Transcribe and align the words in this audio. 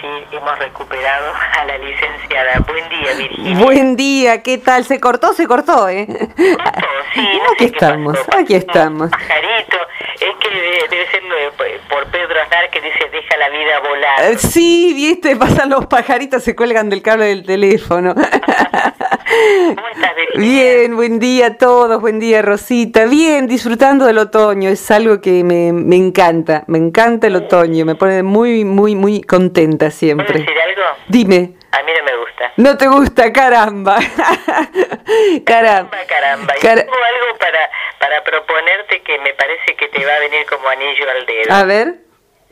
sí 0.00 0.06
hemos 0.36 0.58
recuperado 0.58 1.32
a 1.58 1.64
la 1.64 1.78
licenciada. 1.78 2.60
Buen 2.66 2.88
día, 2.88 3.14
Virginia. 3.16 3.58
Buen 3.64 3.96
día, 3.96 4.42
¿qué 4.42 4.58
tal? 4.58 4.84
¿Se 4.84 5.00
cortó? 5.00 5.32
Se 5.32 5.46
cortó, 5.46 5.88
¿eh? 5.88 6.06
Cortó, 6.08 6.88
sí, 7.14 7.20
no 7.42 7.52
aquí 7.54 7.64
estamos, 7.66 8.18
pasó. 8.18 8.40
aquí 8.42 8.54
estamos. 8.54 9.10
Pajarito, 9.10 9.76
es 10.14 10.36
que 10.40 10.50
de- 10.50 10.88
debe 10.90 11.10
ser 11.10 11.22
de- 11.22 11.80
por 11.88 12.06
Pedro 12.06 12.40
Aznar 12.42 12.70
que 12.70 12.80
dice 12.80 12.98
deja 13.10 13.36
la 13.36 13.48
vida 13.50 13.80
volar. 13.80 14.24
Eh, 14.24 14.38
Sí, 14.38 14.92
viste, 14.94 15.36
pasan 15.36 15.70
los 15.70 15.86
pajaritos, 15.86 16.42
se 16.42 16.54
cuelgan 16.56 16.88
del 16.90 17.02
cable 17.02 17.26
del 17.26 17.44
teléfono. 17.44 18.14
¿Cómo 19.26 19.88
estás, 19.88 20.14
Virginia? 20.14 20.38
Bien, 20.38 20.96
buen 20.96 21.18
día 21.18 21.46
a 21.48 21.54
todos, 21.56 22.00
buen 22.00 22.20
día 22.20 22.42
Rosita. 22.42 23.06
Bien, 23.06 23.46
disfrutando 23.46 24.04
del 24.06 24.18
otoño, 24.18 24.68
es 24.70 24.88
algo 24.90 25.20
que 25.20 25.42
me, 25.42 25.72
me 25.72 25.96
encanta, 25.96 26.62
me 26.68 26.78
encanta 26.78 27.26
el 27.26 27.36
otoño, 27.36 27.84
me 27.84 27.96
pone 27.96 28.22
muy, 28.22 28.64
muy, 28.64 28.94
muy 28.94 29.22
contenta 29.22 29.86
¿Puedo 29.86 29.90
siempre. 29.90 30.38
decir 30.40 30.54
algo? 30.60 30.82
Dime, 31.08 31.54
A 31.72 31.82
mí 31.82 31.92
no 31.98 32.04
me 32.04 32.16
gusta. 32.16 32.52
¿no 32.56 32.76
te 32.78 32.86
gusta? 32.86 33.32
Caramba. 33.32 33.98
Caramba. 35.44 35.90
Caramba, 35.90 35.98
caramba. 36.08 36.54
Y 36.56 36.60
Cara- 36.62 36.82
tengo 36.82 36.94
algo 36.94 37.38
para, 37.38 37.70
para 37.98 38.24
proponerte 38.24 39.02
que 39.02 39.18
me 39.18 39.32
parece 39.34 39.74
que 39.76 39.88
te 39.88 40.04
va 40.04 40.14
a 40.14 40.18
venir 40.20 40.46
como 40.48 40.68
anillo 40.68 41.04
al 41.10 41.26
dedo. 41.26 41.52
A 41.54 41.64
ver. 41.64 41.94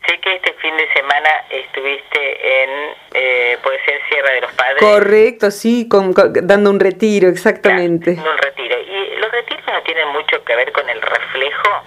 Sé 0.06 0.18
que 0.20 0.34
este 0.34 0.52
fin 0.54 0.76
de 0.76 0.92
semana 0.92 1.30
estuviste 1.50 2.62
en, 2.64 2.70
eh, 3.14 3.58
puede 3.62 3.82
ser 3.84 4.00
Sierra 4.08 4.30
de 4.32 4.40
los 4.42 4.52
Padres. 4.52 4.76
Correcto, 4.80 5.50
sí, 5.50 5.88
con- 5.88 6.12
con- 6.12 6.32
dando 6.46 6.70
un 6.70 6.78
retiro, 6.80 7.28
exactamente. 7.28 8.10
En 8.12 8.20
un 8.20 8.38
retiro. 8.38 8.76
¿Y 8.80 9.16
los 9.18 9.30
retiros 9.32 9.64
no 9.66 9.82
tienen 9.82 10.08
mucho 10.08 10.44
que 10.44 10.56
ver 10.56 10.72
con 10.72 10.88
el 10.90 11.00
reflejo? 11.00 11.82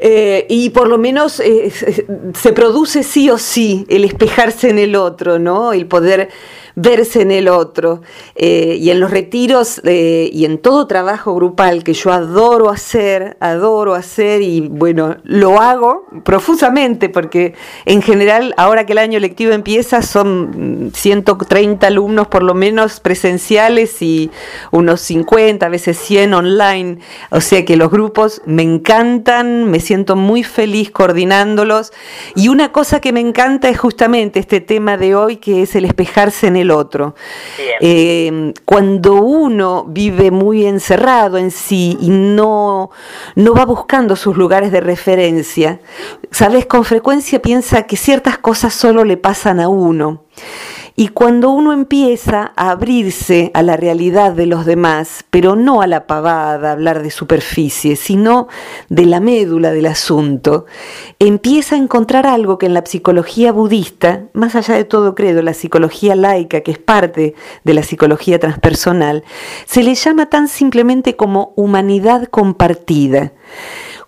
Eh, 0.00 0.46
y 0.48 0.70
por 0.70 0.88
lo 0.88 0.96
menos 0.98 1.40
eh, 1.40 1.70
se- 2.34 2.52
produce 2.52 3.02
sí 3.02 3.30
o 3.30 3.38
sí 3.38 3.84
el 3.88 4.04
espejarse 4.04 4.70
en 4.70 4.78
el 4.78 4.94
otro, 4.96 5.38
¿no? 5.38 5.72
El 5.72 5.86
poder 5.86 6.28
verse 6.76 7.22
en 7.22 7.32
el 7.32 7.48
otro. 7.48 8.02
Eh, 8.36 8.76
y 8.80 8.90
en 8.90 9.00
los 9.00 9.10
retiros 9.10 9.80
y 9.84 10.44
en 10.44 10.58
todo 10.58 10.86
trabajo 10.86 11.34
grupal 11.34 11.82
que 11.82 11.92
yo 11.94 12.12
adoro 12.12 12.70
hacer, 12.70 13.36
adoro 13.40 13.94
hacer 13.94 14.42
y 14.42 14.60
bueno, 14.60 15.16
lo 15.24 15.60
hago 15.60 16.06
profusamente 16.24 17.08
porque 17.08 17.54
en 17.84 18.00
general 18.00 18.54
ahora 18.56 18.86
que 18.86 18.92
el 18.92 18.98
año 18.98 19.18
lectivo 19.18 19.52
empieza 19.52 20.02
son 20.02 20.86
mm, 20.86 20.92
130 20.94 21.86
alumnos 21.88 22.28
por 22.28 22.44
lo 22.44 22.54
menos 22.54 23.00
presenciales 23.00 24.00
y 24.00 24.30
unos 24.70 25.00
50, 25.00 25.66
a 25.66 25.68
veces 25.68 25.98
100 25.98 26.34
online. 26.34 26.98
O 27.30 27.40
sea 27.40 27.64
que 27.64 27.76
los 27.76 27.90
grupos 27.90 28.40
me 28.46 28.62
encantan, 28.62 29.68
me 29.70 29.80
siento 29.88 30.16
muy 30.16 30.42
feliz 30.42 30.90
coordinándolos. 30.90 31.92
Y 32.34 32.48
una 32.48 32.72
cosa 32.72 33.00
que 33.00 33.12
me 33.12 33.20
encanta 33.20 33.68
es 33.68 33.78
justamente 33.78 34.38
este 34.38 34.60
tema 34.60 34.96
de 34.98 35.14
hoy 35.14 35.38
que 35.38 35.62
es 35.62 35.74
el 35.74 35.86
espejarse 35.86 36.46
en 36.46 36.56
el 36.56 36.70
otro. 36.70 37.14
Eh, 37.80 38.52
cuando 38.64 39.14
uno 39.14 39.84
vive 39.88 40.30
muy 40.30 40.66
encerrado 40.66 41.38
en 41.38 41.50
sí 41.50 41.96
y 42.00 42.10
no, 42.10 42.90
no 43.34 43.54
va 43.54 43.64
buscando 43.64 44.14
sus 44.14 44.36
lugares 44.36 44.72
de 44.72 44.80
referencia, 44.80 45.80
sabes, 46.30 46.66
con 46.66 46.84
frecuencia 46.84 47.40
piensa 47.40 47.84
que 47.84 47.96
ciertas 47.96 48.36
cosas 48.38 48.74
solo 48.74 49.04
le 49.04 49.16
pasan 49.16 49.58
a 49.58 49.68
uno. 49.68 50.24
Y 51.00 51.10
cuando 51.10 51.50
uno 51.50 51.72
empieza 51.72 52.50
a 52.56 52.72
abrirse 52.72 53.52
a 53.54 53.62
la 53.62 53.76
realidad 53.76 54.32
de 54.32 54.46
los 54.46 54.66
demás, 54.66 55.24
pero 55.30 55.54
no 55.54 55.80
a 55.80 55.86
la 55.86 56.08
pavada, 56.08 56.70
a 56.70 56.72
hablar 56.72 57.04
de 57.04 57.12
superficie, 57.12 57.94
sino 57.94 58.48
de 58.88 59.06
la 59.06 59.20
médula 59.20 59.70
del 59.70 59.86
asunto, 59.86 60.66
empieza 61.20 61.76
a 61.76 61.78
encontrar 61.78 62.26
algo 62.26 62.58
que 62.58 62.66
en 62.66 62.74
la 62.74 62.84
psicología 62.84 63.52
budista, 63.52 64.24
más 64.32 64.56
allá 64.56 64.74
de 64.74 64.82
todo 64.82 65.14
credo, 65.14 65.40
la 65.40 65.54
psicología 65.54 66.16
laica, 66.16 66.62
que 66.62 66.72
es 66.72 66.80
parte 66.80 67.36
de 67.62 67.74
la 67.74 67.84
psicología 67.84 68.40
transpersonal, 68.40 69.22
se 69.66 69.84
le 69.84 69.94
llama 69.94 70.26
tan 70.26 70.48
simplemente 70.48 71.14
como 71.14 71.52
humanidad 71.54 72.24
compartida. 72.24 73.34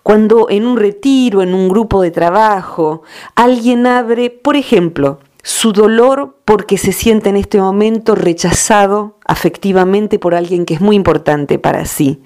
Cuando 0.03 0.49
en 0.49 0.65
un 0.65 0.75
retiro, 0.75 1.41
en 1.41 1.53
un 1.53 1.69
grupo 1.69 2.01
de 2.01 2.11
trabajo, 2.11 3.03
alguien 3.35 3.87
abre, 3.87 4.29
por 4.29 4.57
ejemplo, 4.57 5.19
su 5.43 5.73
dolor 5.73 6.37
porque 6.45 6.77
se 6.77 6.91
siente 6.91 7.29
en 7.29 7.37
este 7.37 7.59
momento 7.59 8.15
rechazado 8.15 9.17
afectivamente 9.25 10.19
por 10.19 10.35
alguien 10.35 10.65
que 10.65 10.75
es 10.75 10.81
muy 10.81 10.95
importante 10.95 11.59
para 11.59 11.85
sí. 11.85 12.21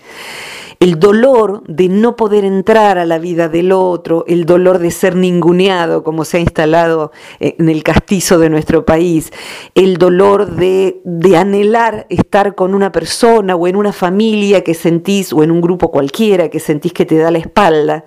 El 0.80 1.00
dolor 1.00 1.64
de 1.68 1.90
no 1.90 2.16
poder 2.16 2.46
entrar 2.46 2.98
a 2.98 3.06
la 3.06 3.20
vida 3.20 3.50
del 3.50 3.72
otro, 3.72 4.26
el 4.28 4.46
dolor 4.46 4.80
de 4.80 4.92
ser 4.92 5.16
ninguneado, 5.16 6.04
como 6.04 6.26
se 6.26 6.38
ha 6.38 6.40
instalado 6.40 7.12
en 7.40 7.70
el 7.70 7.84
castizo 7.84 8.40
de 8.40 8.50
nuestro 8.50 8.86
país, 8.86 9.32
el 9.74 9.98
dolor 9.98 10.56
de, 10.56 11.02
de 11.04 11.38
anhelar 11.38 12.06
estar 12.10 12.56
con 12.56 12.76
una 12.76 12.92
persona 12.92 13.56
o 13.56 13.68
en 13.68 13.76
una 13.76 13.94
familia 13.94 14.64
que 14.64 14.74
sentís, 14.74 15.34
o 15.34 15.44
en 15.44 15.52
un 15.52 15.62
grupo 15.62 15.92
cualquiera 15.92 16.50
que 16.50 16.60
sentís 16.60 16.94
que 16.94 17.06
te 17.06 17.18
da 17.18 17.32
la 17.32 17.38
espalda. 17.40 18.06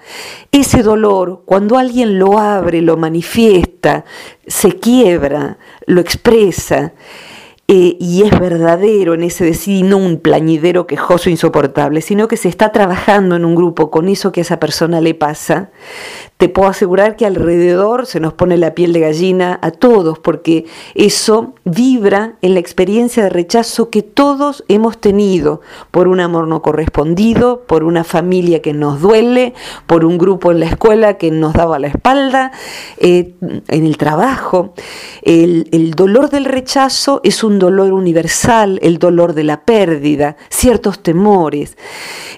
Ese 0.53 0.83
dolor, 0.83 1.43
cuando 1.45 1.79
alguien 1.79 2.19
lo 2.19 2.39
abre, 2.39 2.83
lo 2.83 2.97
manifiesta, 2.97 4.05
se 4.47 4.73
quiebra, 4.73 5.59
lo 5.87 6.01
expresa, 6.01 6.93
eh, 7.71 7.99
y 8.01 8.23
es 8.23 8.41
verdadero 8.41 9.13
en 9.13 9.23
ese 9.23 9.45
decir, 9.45 9.77
y 9.77 9.83
no 9.83 9.99
un 9.99 10.19
plañidero 10.19 10.87
quejoso 10.87 11.29
insoportable, 11.29 12.01
sino 12.01 12.27
que 12.27 12.39
se 12.39 12.49
está 12.49 12.73
trabajando 12.73 13.37
en 13.37 13.45
un 13.45 13.55
grupo 13.55 13.91
con 13.91 14.09
eso 14.09 14.33
que 14.33 14.41
a 14.41 14.43
esa 14.43 14.59
persona 14.59 15.03
le 15.03 15.15
pasa, 15.15 15.71
te 16.39 16.49
puedo 16.49 16.69
asegurar 16.69 17.17
que 17.17 17.27
alrededor 17.27 18.07
se 18.07 18.21
nos 18.21 18.33
pone 18.33 18.57
la 18.57 18.73
piel 18.73 18.93
de 18.93 19.01
gallina 19.01 19.59
a 19.61 19.73
todos, 19.73 20.21
porque 20.21 20.67
eso 20.95 21.55
vibra 21.65 22.37
en 22.43 22.55
la 22.55 22.61
experiencia 22.61 23.25
de 23.25 23.29
rechazo 23.29 23.91
que 23.91 24.03
todos 24.03 24.65
hemos 24.69 24.99
tenido 24.99 25.61
por 25.91 26.07
un 26.07 26.21
amor 26.21 26.47
no 26.47 26.63
correspondido, 26.63 27.65
por 27.67 27.83
una 27.83 28.05
familia 28.05 28.63
que 28.63 28.73
nos 28.73 29.01
duele, 29.01 29.53
por 29.89 30.05
un 30.05 30.17
grupo 30.17 30.53
en 30.53 30.61
la 30.61 30.67
escuela 30.67 31.15
que 31.15 31.33
nos 31.33 31.55
daba 31.55 31.81
la 31.81 31.89
espalda, 31.89 32.53
eh, 32.99 33.35
en 33.41 33.85
el 33.85 33.97
trabajo. 33.97 34.75
El, 35.23 35.69
el 35.73 35.91
dolor 35.95 36.31
del 36.31 36.45
rechazo 36.45 37.21
es 37.25 37.43
un 37.43 37.59
dolor 37.59 37.93
universal, 37.93 38.79
el 38.83 38.99
dolor 38.99 39.35
de 39.35 39.43
la 39.43 39.63
pérdida, 39.63 40.37
ciertos 40.51 41.03
temores. 41.03 41.77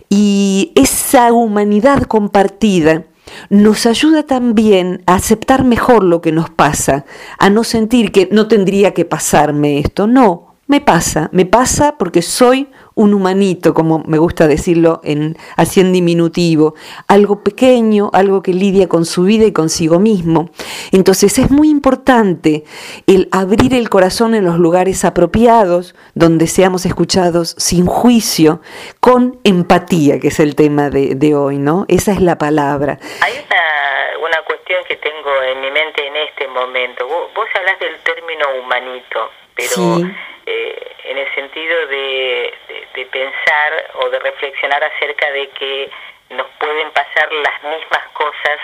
Y 0.09 0.73
esa 0.75 1.35
humanidad 1.35 2.05
compartida 2.05 3.05
nos 3.49 3.87
ayuda 3.87 4.25
también 4.25 5.03
a 5.07 5.15
aceptar 5.15 5.65
mejor 5.65 6.05
lo 6.05 6.21
que 6.21 6.33
nos 6.33 6.51
pasa, 6.51 7.05
a 7.39 7.51
no 7.51 7.65
sentir 7.65 8.13
que 8.13 8.29
no 8.31 8.49
tendría 8.49 8.93
que 8.93 9.05
pasarme 9.05 9.79
esto, 9.79 10.07
no, 10.07 10.50
me 10.71 10.81
pasa, 10.81 11.29
me 11.33 11.47
pasa 11.47 11.99
porque 11.99 12.23
soy 12.23 12.69
un 12.95 13.13
humanito, 13.13 13.75
como 13.75 14.05
me 14.07 14.19
gusta 14.19 14.47
decirlo 14.47 15.01
en, 15.03 15.37
así 15.57 15.81
en 15.81 15.93
diminutivo, 15.93 16.75
algo 17.09 17.43
pequeño, 17.43 18.09
algo 18.13 18.41
que 18.41 18.53
lidia 18.53 18.89
con 18.89 19.05
su 19.05 19.25
vida 19.25 19.47
y 19.47 19.53
consigo 19.53 19.99
mismo. 19.99 20.51
Entonces 20.93 21.41
es 21.41 21.51
muy 21.51 21.71
importante 21.71 22.63
el 23.09 23.29
abrir 23.33 23.75
el 23.75 23.91
corazón 23.91 24.37
en 24.37 24.45
los 24.45 24.61
lugares 24.61 25.05
apropiados, 25.05 25.97
donde 26.15 26.47
seamos 26.47 26.87
escuchados 26.87 27.57
sin 27.59 27.87
juicio, 27.87 28.61
con 29.01 29.41
empatía, 29.43 30.21
que 30.21 30.29
es 30.29 30.39
el 30.39 30.55
tema 30.55 30.89
de, 30.89 31.17
de 31.17 31.35
hoy, 31.35 31.59
¿no? 31.59 31.85
Esa 31.89 32.13
es 32.13 32.21
la 32.21 32.39
palabra. 32.39 33.01
Hay 33.23 33.33
una, 33.33 34.25
una 34.29 34.39
cuestión 34.47 34.85
que 34.87 34.95
tengo 34.99 35.31
en 35.53 35.61
mi 35.61 35.71
mente 35.73 36.07
en 36.07 36.15
este 36.15 36.47
momento. 36.47 37.09
Vos, 37.09 37.35
vos 37.35 37.49
hablas 37.57 37.77
del 37.81 37.97
término 38.05 38.45
humanito, 38.63 39.31
pero 39.57 39.99
Sí. 39.99 40.07
Eh, 40.53 40.93
en 41.05 41.19
el 41.19 41.35
sentido 41.35 41.87
de, 41.87 42.55
de- 42.95 43.07
pensar 43.07 43.71
o 43.95 44.11
de 44.11 44.19
reflexionar 44.19 44.83
acerca 44.85 45.31
de 45.31 45.49
que 45.51 45.91
nos 46.31 46.47
pueden 46.59 46.91
pasar 46.93 47.33
las 47.33 47.63
mismas 47.63 48.05
cosas 48.13 48.59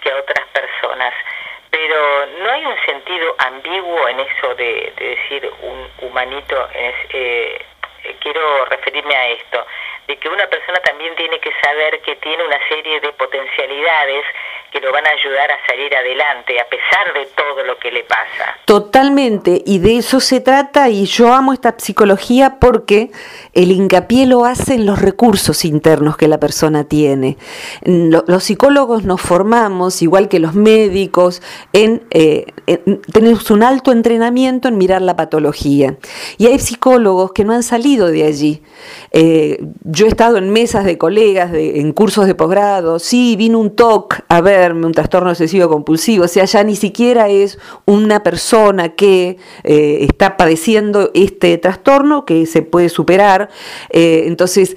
que 0.00 0.10
a 0.10 0.16
otras 0.16 0.46
personas. 0.48 1.14
Pero 1.70 2.26
no 2.40 2.50
hay 2.50 2.64
un 2.66 2.78
sentido 2.84 3.34
ambiguo 3.38 4.08
en 4.08 4.20
eso 4.20 4.54
de, 4.54 4.92
de 4.96 5.04
decir 5.16 5.50
un 5.62 5.90
humanito. 6.00 6.68
es, 6.74 6.94
eh, 7.10 7.64
quiero 8.20 8.64
referirme 8.66 9.14
a 9.14 9.28
esto, 9.28 9.66
de 10.06 10.16
que 10.18 10.28
una 10.28 10.46
persona 10.48 10.78
también 10.80 11.14
tiene 11.16 11.38
que 11.40 11.52
saber 11.62 12.00
que 12.02 12.16
tiene 12.16 12.42
una 12.44 12.58
serie 12.68 13.00
de 13.00 13.12
potencialidades 13.12 14.24
que 14.72 14.80
lo 14.80 14.90
van 14.90 15.06
a 15.06 15.10
ayudar 15.10 15.50
a 15.50 15.66
salir 15.66 15.94
adelante 15.94 16.58
a 16.58 16.64
pesar 16.64 17.12
de 17.12 17.26
todo 17.36 17.62
lo 17.64 17.78
que 17.78 17.92
le 17.92 18.04
pasa. 18.04 18.56
Totalmente, 18.64 19.60
y 19.66 19.78
de 19.78 19.98
eso 19.98 20.18
se 20.18 20.40
trata, 20.40 20.88
y 20.88 21.04
yo 21.04 21.32
amo 21.32 21.52
esta 21.52 21.74
psicología 21.78 22.56
porque 22.58 23.10
el 23.54 23.70
hincapié 23.70 24.26
lo 24.26 24.44
hace 24.44 24.74
en 24.74 24.86
los 24.86 25.00
recursos 25.00 25.64
internos 25.64 26.16
que 26.16 26.28
la 26.28 26.40
persona 26.40 26.84
tiene. 26.84 27.36
Los 27.84 28.44
psicólogos 28.44 29.04
nos 29.04 29.20
formamos, 29.20 30.00
igual 30.02 30.28
que 30.28 30.38
los 30.38 30.54
médicos, 30.54 31.42
en, 31.72 32.02
eh, 32.10 32.46
tenemos 33.12 33.50
un 33.50 33.62
alto 33.62 33.92
entrenamiento 33.92 34.68
en 34.68 34.78
mirar 34.78 35.02
la 35.02 35.16
patología. 35.16 35.96
Y 36.38 36.46
hay 36.46 36.58
psicólogos 36.58 37.32
que 37.32 37.44
no 37.44 37.52
han 37.52 37.62
salido 37.62 38.08
de 38.08 38.24
allí. 38.24 38.62
Eh, 39.10 39.62
yo 39.84 40.06
he 40.06 40.08
estado 40.08 40.38
en 40.38 40.50
mesas 40.50 40.84
de 40.84 40.96
colegas, 40.96 41.52
en 41.52 41.92
cursos 41.92 42.26
de 42.26 42.34
posgrado, 42.34 42.98
sí, 42.98 43.36
vino 43.36 43.58
un 43.58 43.76
TOC 43.76 44.20
a 44.28 44.40
verme, 44.40 44.86
un 44.86 44.92
trastorno 44.92 45.30
obsesivo 45.30 45.68
compulsivo, 45.68 46.24
o 46.24 46.28
sea, 46.28 46.44
ya 46.44 46.64
ni 46.64 46.76
siquiera 46.76 47.28
es 47.28 47.58
una 47.84 48.22
persona 48.22 48.90
que 48.90 49.36
eh, 49.64 49.98
está 50.08 50.36
padeciendo 50.36 51.10
este 51.14 51.58
trastorno 51.58 52.24
que 52.24 52.46
se 52.46 52.62
puede 52.62 52.88
superar. 52.88 53.41
Eh, 53.90 54.24
entonces, 54.26 54.76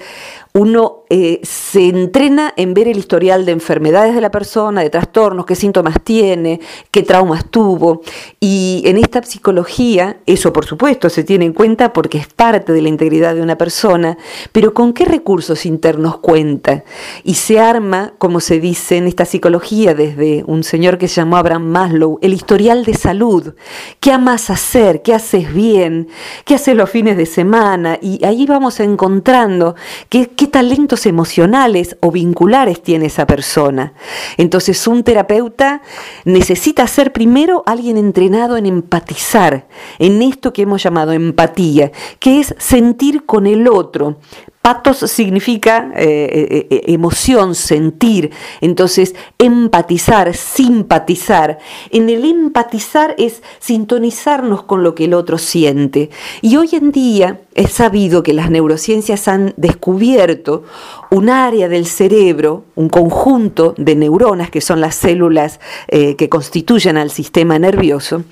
uno 0.56 1.04
eh, 1.10 1.40
se 1.42 1.86
entrena 1.88 2.52
en 2.56 2.72
ver 2.72 2.88
el 2.88 2.96
historial 2.96 3.44
de 3.44 3.52
enfermedades 3.52 4.14
de 4.14 4.22
la 4.22 4.30
persona, 4.30 4.80
de 4.80 4.88
trastornos, 4.88 5.44
qué 5.44 5.54
síntomas 5.54 5.98
tiene, 6.02 6.60
qué 6.90 7.02
traumas 7.02 7.50
tuvo. 7.50 8.00
Y 8.40 8.82
en 8.86 8.96
esta 8.96 9.22
psicología, 9.22 10.16
eso 10.24 10.54
por 10.54 10.64
supuesto 10.64 11.10
se 11.10 11.24
tiene 11.24 11.44
en 11.44 11.52
cuenta 11.52 11.92
porque 11.92 12.16
es 12.16 12.26
parte 12.26 12.72
de 12.72 12.80
la 12.80 12.88
integridad 12.88 13.34
de 13.34 13.42
una 13.42 13.58
persona, 13.58 14.16
pero 14.50 14.72
¿con 14.72 14.94
qué 14.94 15.04
recursos 15.04 15.66
internos 15.66 16.18
cuenta? 16.18 16.84
Y 17.22 17.34
se 17.34 17.60
arma, 17.60 18.14
como 18.16 18.40
se 18.40 18.58
dice 18.58 18.96
en 18.96 19.08
esta 19.08 19.26
psicología, 19.26 19.94
desde 19.94 20.42
un 20.46 20.64
señor 20.64 20.96
que 20.96 21.06
se 21.06 21.16
llamó 21.16 21.36
Abraham 21.36 21.66
Maslow, 21.66 22.18
el 22.22 22.32
historial 22.32 22.86
de 22.86 22.94
salud. 22.94 23.54
¿Qué 24.00 24.10
amas 24.10 24.48
hacer? 24.48 25.02
¿Qué 25.02 25.12
haces 25.12 25.52
bien? 25.52 26.08
¿Qué 26.46 26.54
haces 26.54 26.74
los 26.74 26.88
fines 26.88 27.18
de 27.18 27.26
semana? 27.26 27.98
Y 28.00 28.24
ahí 28.24 28.46
vamos 28.46 28.80
encontrando 28.80 29.76
qué 30.08 30.45
talentos 30.46 31.06
emocionales 31.06 31.96
o 32.00 32.10
vinculares 32.10 32.82
tiene 32.82 33.06
esa 33.06 33.26
persona. 33.26 33.94
Entonces 34.36 34.86
un 34.86 35.02
terapeuta 35.04 35.82
necesita 36.24 36.86
ser 36.86 37.12
primero 37.12 37.62
alguien 37.66 37.96
entrenado 37.96 38.56
en 38.56 38.66
empatizar, 38.66 39.66
en 39.98 40.22
esto 40.22 40.52
que 40.52 40.62
hemos 40.62 40.82
llamado 40.82 41.12
empatía, 41.12 41.92
que 42.18 42.40
es 42.40 42.54
sentir 42.58 43.26
con 43.26 43.46
el 43.46 43.68
otro, 43.68 44.18
Patos 44.66 44.98
significa 44.98 45.92
eh, 45.94 46.28
eh, 46.32 46.66
eh, 46.70 46.82
emoción, 46.88 47.54
sentir. 47.54 48.32
Entonces, 48.60 49.14
empatizar, 49.38 50.34
simpatizar. 50.34 51.60
En 51.92 52.10
el 52.10 52.24
empatizar 52.24 53.14
es 53.16 53.44
sintonizarnos 53.60 54.64
con 54.64 54.82
lo 54.82 54.96
que 54.96 55.04
el 55.04 55.14
otro 55.14 55.38
siente. 55.38 56.10
Y 56.42 56.56
hoy 56.56 56.70
en 56.72 56.90
día 56.90 57.42
es 57.56 57.72
sabido 57.72 58.22
que 58.22 58.34
las 58.34 58.50
neurociencias 58.50 59.28
han 59.28 59.54
descubierto 59.56 60.64
un 61.10 61.30
área 61.30 61.68
del 61.68 61.86
cerebro, 61.86 62.64
un 62.74 62.88
conjunto 62.88 63.74
de 63.78 63.96
neuronas, 63.96 64.50
que 64.50 64.60
son 64.60 64.80
las 64.80 64.94
células 64.94 65.58
que 65.88 66.28
constituyen 66.28 66.96
al 66.96 67.10
sistema 67.10 67.58
nervioso, 67.58 68.24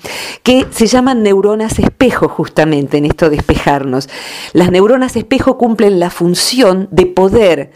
que 0.43 0.67
se 0.69 0.87
llaman 0.87 1.23
neuronas 1.23 1.79
espejo 1.79 2.27
justamente 2.27 2.97
en 2.97 3.05
esto 3.05 3.29
de 3.29 3.37
espejarnos. 3.37 4.09
Las 4.53 4.71
neuronas 4.71 5.15
espejo 5.15 5.57
cumplen 5.57 5.99
la 5.99 6.09
función 6.09 6.87
de 6.91 7.05
poder 7.07 7.71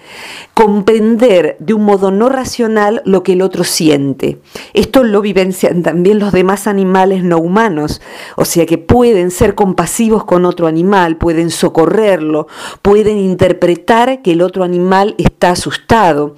comprender 0.53 1.55
de 1.59 1.73
un 1.73 1.85
modo 1.85 2.11
no 2.11 2.29
racional 2.29 3.01
lo 3.05 3.23
que 3.23 3.33
el 3.33 3.41
otro 3.41 3.63
siente. 3.63 4.39
Esto 4.73 5.03
lo 5.03 5.21
vivencian 5.21 5.81
también 5.81 6.19
los 6.19 6.31
demás 6.31 6.67
animales 6.67 7.23
no 7.23 7.37
humanos, 7.39 8.01
o 8.35 8.45
sea 8.45 8.65
que 8.65 8.77
pueden 8.77 9.31
ser 9.31 9.55
compasivos 9.55 10.25
con 10.25 10.45
otro 10.45 10.67
animal, 10.67 11.17
pueden 11.17 11.38
socorrerlo, 11.49 12.47
pueden 12.81 13.17
interpretar 13.17 14.21
que 14.21 14.33
el 14.33 14.41
otro 14.41 14.63
animal 14.63 15.15
está 15.17 15.51
asustado. 15.51 16.35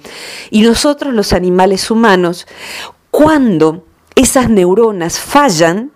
Y 0.50 0.62
nosotros 0.62 1.12
los 1.12 1.32
animales 1.32 1.90
humanos, 1.90 2.46
cuando 3.10 3.84
esas 4.14 4.48
neuronas 4.48 5.18
fallan, 5.18 5.90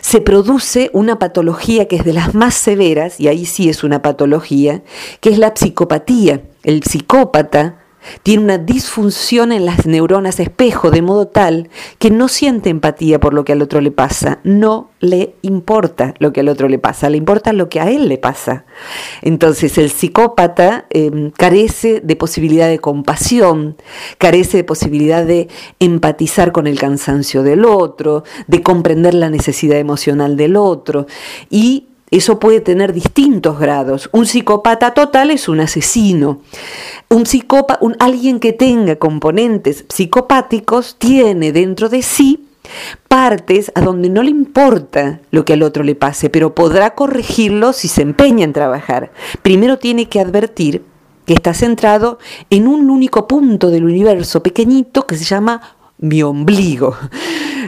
se 0.00 0.20
produce 0.20 0.90
una 0.92 1.18
patología 1.18 1.88
que 1.88 1.96
es 1.96 2.04
de 2.04 2.12
las 2.12 2.34
más 2.34 2.54
severas, 2.54 3.20
y 3.20 3.28
ahí 3.28 3.44
sí 3.44 3.68
es 3.68 3.84
una 3.84 4.02
patología, 4.02 4.82
que 5.20 5.30
es 5.30 5.38
la 5.38 5.52
psicopatía. 5.54 6.42
El 6.62 6.82
psicópata 6.82 7.83
tiene 8.22 8.44
una 8.44 8.58
disfunción 8.58 9.52
en 9.52 9.66
las 9.66 9.86
neuronas 9.86 10.40
espejo 10.40 10.90
de 10.90 11.02
modo 11.02 11.26
tal 11.26 11.68
que 11.98 12.10
no 12.10 12.28
siente 12.28 12.70
empatía 12.70 13.20
por 13.20 13.34
lo 13.34 13.44
que 13.44 13.52
al 13.52 13.62
otro 13.62 13.80
le 13.80 13.90
pasa, 13.90 14.40
no 14.44 14.90
le 15.00 15.34
importa 15.42 16.14
lo 16.18 16.32
que 16.32 16.40
al 16.40 16.48
otro 16.48 16.68
le 16.68 16.78
pasa, 16.78 17.10
le 17.10 17.18
importa 17.18 17.52
lo 17.52 17.68
que 17.68 17.80
a 17.80 17.90
él 17.90 18.08
le 18.08 18.18
pasa. 18.18 18.64
Entonces 19.22 19.76
el 19.78 19.90
psicópata 19.90 20.86
em, 20.90 21.30
carece 21.30 22.00
de 22.00 22.16
posibilidad 22.16 22.68
de 22.68 22.78
compasión, 22.78 23.76
carece 24.18 24.58
de 24.58 24.64
posibilidad 24.64 25.24
de 25.24 25.48
empatizar 25.78 26.52
con 26.52 26.66
el 26.66 26.78
cansancio 26.78 27.42
del 27.42 27.64
otro, 27.64 28.24
de 28.46 28.62
comprender 28.62 29.14
la 29.14 29.30
necesidad 29.30 29.78
emocional 29.78 30.36
del 30.36 30.56
otro 30.56 31.06
y 31.50 31.88
eso 32.16 32.38
puede 32.38 32.60
tener 32.60 32.92
distintos 32.92 33.58
grados. 33.58 34.08
Un 34.12 34.26
psicópata 34.26 34.94
total 34.94 35.30
es 35.30 35.48
un 35.48 35.60
asesino. 35.60 36.40
Un 37.08 37.26
psicópata, 37.26 37.78
un, 37.80 37.96
alguien 37.98 38.40
que 38.40 38.52
tenga 38.52 38.96
componentes 38.96 39.84
psicopáticos 39.88 40.96
tiene 40.98 41.52
dentro 41.52 41.88
de 41.88 42.02
sí 42.02 42.48
partes 43.08 43.72
a 43.74 43.80
donde 43.80 44.08
no 44.08 44.22
le 44.22 44.30
importa 44.30 45.20
lo 45.30 45.44
que 45.44 45.54
al 45.54 45.62
otro 45.62 45.84
le 45.84 45.94
pase, 45.94 46.30
pero 46.30 46.54
podrá 46.54 46.94
corregirlo 46.94 47.72
si 47.72 47.88
se 47.88 48.02
empeña 48.02 48.44
en 48.44 48.52
trabajar. 48.52 49.12
Primero 49.42 49.78
tiene 49.78 50.08
que 50.08 50.20
advertir 50.20 50.82
que 51.26 51.34
está 51.34 51.54
centrado 51.54 52.18
en 52.50 52.68
un 52.68 52.90
único 52.90 53.26
punto 53.26 53.70
del 53.70 53.84
universo 53.84 54.42
pequeñito 54.42 55.06
que 55.06 55.16
se 55.16 55.24
llama 55.24 55.73
mi 55.98 56.22
ombligo. 56.22 56.96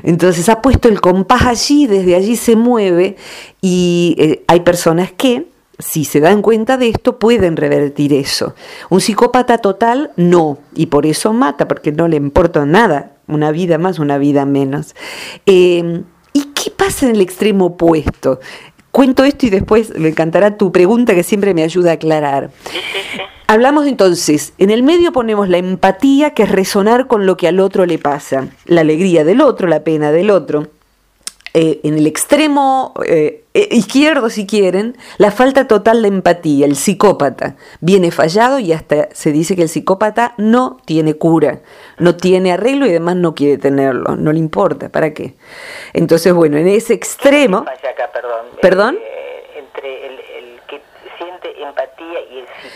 Entonces 0.03 0.49
ha 0.49 0.63
puesto 0.63 0.89
el 0.89 1.01
compás 1.01 1.47
allí, 1.47 1.87
desde 1.87 2.15
allí 2.15 2.37
se 2.37 2.57
mueve 2.57 3.17
y 3.61 4.15
eh, 4.19 4.45
hay 4.47 4.61
personas 4.61 5.13
que, 5.13 5.47
si 5.79 6.05
se 6.05 6.21
dan 6.21 6.43
cuenta 6.43 6.77
de 6.77 6.89
esto, 6.89 7.19
pueden 7.19 7.57
revertir 7.57 8.13
eso. 8.13 8.55
Un 8.89 9.01
psicópata 9.01 9.59
total 9.59 10.11
no, 10.17 10.59
y 10.75 10.87
por 10.87 11.07
eso 11.07 11.33
mata, 11.33 11.69
porque 11.69 11.93
no 11.93 12.09
le 12.09 12.17
importa 12.17 12.65
nada, 12.65 13.13
una 13.27 13.51
vida 13.51 13.79
más, 13.79 13.99
una 13.99 14.19
vida 14.19 14.47
menos. 14.47 14.95
Em, 15.45 16.05
¿Y 16.33 16.45
qué 16.55 16.71
pasa 16.71 17.07
en 17.07 17.17
el 17.17 17.21
extremo 17.21 17.67
opuesto? 17.67 18.41
Cuento 18.91 19.25
esto 19.25 19.47
y 19.47 19.51
después 19.51 19.99
me 19.99 20.09
encantará 20.09 20.57
tu 20.57 20.73
pregunta 20.73 21.15
que 21.15 21.23
siempre 21.23 21.53
me 21.53 21.63
ayuda 21.63 21.91
a 21.91 21.95
aclarar. 21.95 22.51
Hablamos 23.49 23.87
entonces, 23.87 24.55
en 24.59 24.71
el 24.71 24.83
medio 24.83 25.13
ponemos 25.13 25.49
la 25.49 25.59
empatía, 25.59 26.31
que 26.31 26.43
es 26.43 26.51
resonar 26.51 27.07
con 27.07 27.27
lo 27.27 27.37
que 27.37 27.47
al 27.47 27.61
otro 27.61 27.87
le 27.87 27.97
pasa, 27.97 28.49
la 28.65 28.81
alegría 28.81 29.25
del 29.25 29.41
otro, 29.41 29.69
la 29.69 29.85
pena 29.85 30.11
del 30.11 30.31
otro. 30.31 30.67
Eh, 31.55 31.81
en 31.85 31.97
el 31.97 32.07
extremo 32.09 32.93
eh, 33.07 33.45
eh, 33.55 33.69
izquierdo, 33.71 34.31
si 34.31 34.47
quieren, 34.47 34.99
la 35.17 35.31
falta 35.31 35.69
total 35.69 36.03
de 36.03 36.09
empatía, 36.09 36.67
el 36.67 36.75
psicópata. 36.75 37.55
Viene 37.81 38.11
fallado 38.11 38.59
y 38.59 38.73
hasta 38.73 39.09
se 39.15 39.31
dice 39.31 39.55
que 39.55 39.63
el 39.63 39.69
psicópata 39.69 40.35
no 40.39 40.79
tiene 40.85 41.15
cura, 41.15 41.61
no 41.99 42.17
tiene 42.17 42.53
arreglo 42.53 42.85
y 42.85 42.91
además 42.91 43.17
no 43.17 43.35
quiere 43.37 43.59
tenerlo, 43.59 44.17
no 44.17 44.33
le 44.33 44.41
importa, 44.41 44.89
¿para 44.89 45.15
qué? 45.15 45.35
Entonces, 45.93 46.35
bueno, 46.35 46.59
en 46.59 46.67
ese 46.67 46.95
extremo... 46.95 47.65
perdón? 48.13 48.47
¿Perdón? 48.61 48.99
entre 49.57 50.07
el 50.09 50.17
empatía 51.69 52.21
y 52.31 52.39
el 52.41 52.47
psicópata? 52.47 52.76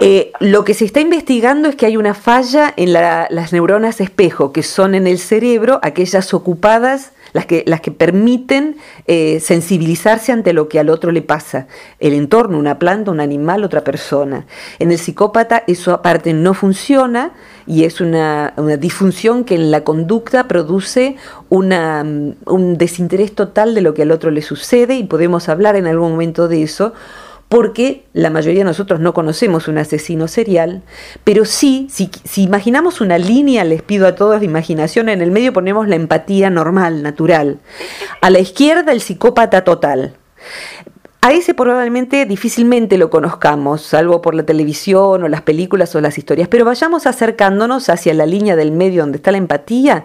Eh, 0.00 0.32
lo 0.40 0.64
que 0.64 0.74
se 0.74 0.84
está 0.84 1.00
investigando 1.00 1.68
es 1.68 1.76
que 1.76 1.86
hay 1.86 1.96
una 1.96 2.14
falla 2.14 2.72
en 2.76 2.92
las 2.92 3.52
neuronas 3.52 4.00
espejo, 4.00 4.52
que 4.52 4.62
son 4.62 4.94
en 4.94 5.06
el 5.06 5.18
cerebro 5.18 5.80
aquellas 5.82 6.34
ocupadas, 6.34 7.12
las 7.32 7.46
que, 7.46 7.90
permiten 7.90 8.76
eh, 9.06 9.40
sensibilizarse 9.40 10.32
ante 10.32 10.52
lo 10.52 10.68
que 10.68 10.78
al 10.78 10.88
otro 10.88 11.12
le 11.12 11.22
pasa, 11.22 11.66
el 11.98 12.14
entorno, 12.14 12.58
una 12.58 12.78
planta, 12.78 13.10
un 13.10 13.20
animal, 13.20 13.64
otra 13.64 13.84
persona. 13.84 14.46
En 14.78 14.90
el 14.90 14.98
psicópata 14.98 15.62
eso 15.66 15.92
aparte 15.92 16.32
no 16.32 16.54
funciona 16.54 17.32
y 17.66 17.84
es 17.84 18.00
una, 18.00 18.54
disfunción 18.78 19.44
que 19.44 19.54
en 19.54 19.70
la 19.70 19.84
conducta 19.84 20.48
produce 20.48 21.16
una, 21.48 22.02
un 22.46 22.78
desinterés 22.78 23.34
total 23.34 23.74
de 23.74 23.82
lo 23.82 23.92
que 23.92 24.02
al 24.02 24.12
otro 24.12 24.30
le 24.30 24.42
sucede 24.42 24.94
y 24.94 25.04
podemos 25.04 25.48
hablar 25.48 25.76
en 25.76 25.86
algún 25.86 26.12
momento 26.12 26.48
de 26.48 26.62
eso 26.62 26.94
porque 27.56 28.04
la 28.12 28.28
mayoría 28.28 28.60
de 28.60 28.64
nosotros 28.66 29.00
no 29.00 29.14
conocemos 29.14 29.66
un 29.66 29.78
asesino 29.78 30.28
serial, 30.28 30.82
pero 31.24 31.46
sí, 31.46 31.88
si, 31.90 32.10
imaginamos 32.42 33.00
una 33.00 33.16
línea, 33.16 33.64
les 33.64 33.80
pido 33.80 34.06
a 34.06 34.14
todos 34.14 34.42
imaginación, 34.42 35.08
en 35.08 35.22
el 35.22 35.30
medio 35.30 35.54
ponemos 35.54 35.88
la 35.88 35.96
empatía 35.96 36.50
normal, 36.50 37.02
natural. 37.02 37.60
A 38.20 38.28
la 38.28 38.40
izquierda 38.40 38.92
el 38.92 39.00
psicópata 39.00 39.64
total. 39.64 40.16
A 41.20 41.32
ese 41.32 41.54
probablemente 41.54 42.24
difícilmente 42.24 42.98
lo 42.98 43.10
conozcamos, 43.10 43.82
salvo 43.82 44.22
por 44.22 44.34
la 44.34 44.44
televisión 44.44 45.24
o 45.24 45.28
las 45.28 45.42
películas 45.42 45.94
o 45.96 46.00
las 46.00 46.18
historias, 46.18 46.46
pero 46.48 46.64
vayamos 46.64 47.06
acercándonos 47.06 47.88
hacia 47.88 48.14
la 48.14 48.26
línea 48.26 48.54
del 48.54 48.70
medio 48.70 49.02
donde 49.02 49.16
está 49.16 49.32
la 49.32 49.38
empatía. 49.38 50.04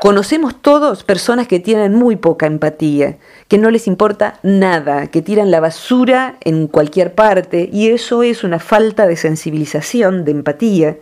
Conocemos 0.00 0.62
todos 0.62 1.04
personas 1.04 1.46
que 1.46 1.60
tienen 1.60 1.94
muy 1.94 2.16
poca 2.16 2.46
empatía, 2.46 3.18
que 3.48 3.58
no 3.58 3.70
les 3.70 3.86
importa 3.86 4.38
nada, 4.42 5.08
que 5.08 5.20
tiran 5.20 5.50
la 5.50 5.60
basura 5.60 6.36
en 6.40 6.68
cualquier 6.68 7.14
parte, 7.14 7.68
y 7.70 7.88
eso 7.88 8.22
es 8.22 8.42
una 8.42 8.58
falta 8.58 9.06
de 9.06 9.16
sensibilización, 9.16 10.24
de 10.24 10.30
empatía, 10.30 10.96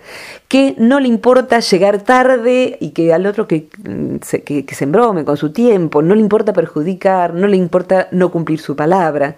que 0.50 0.74
no 0.78 0.98
le 0.98 1.06
importa 1.06 1.60
llegar 1.60 2.02
tarde 2.02 2.76
y 2.80 2.90
que 2.90 3.14
al 3.14 3.24
otro 3.26 3.46
que, 3.46 3.68
mm, 3.84 4.16
se, 4.20 4.42
que, 4.42 4.66
se 4.74 4.82
embrome 4.82 5.24
con 5.24 5.36
su 5.36 5.52
tiempo, 5.52 6.02
no 6.02 6.16
le 6.16 6.20
importa 6.20 6.52
perjudicar, 6.52 7.32
no 7.34 7.46
le 7.46 7.56
importa 7.56 8.08
no 8.10 8.32
cumplir 8.32 8.58
su 8.58 8.74
palabra. 8.74 9.36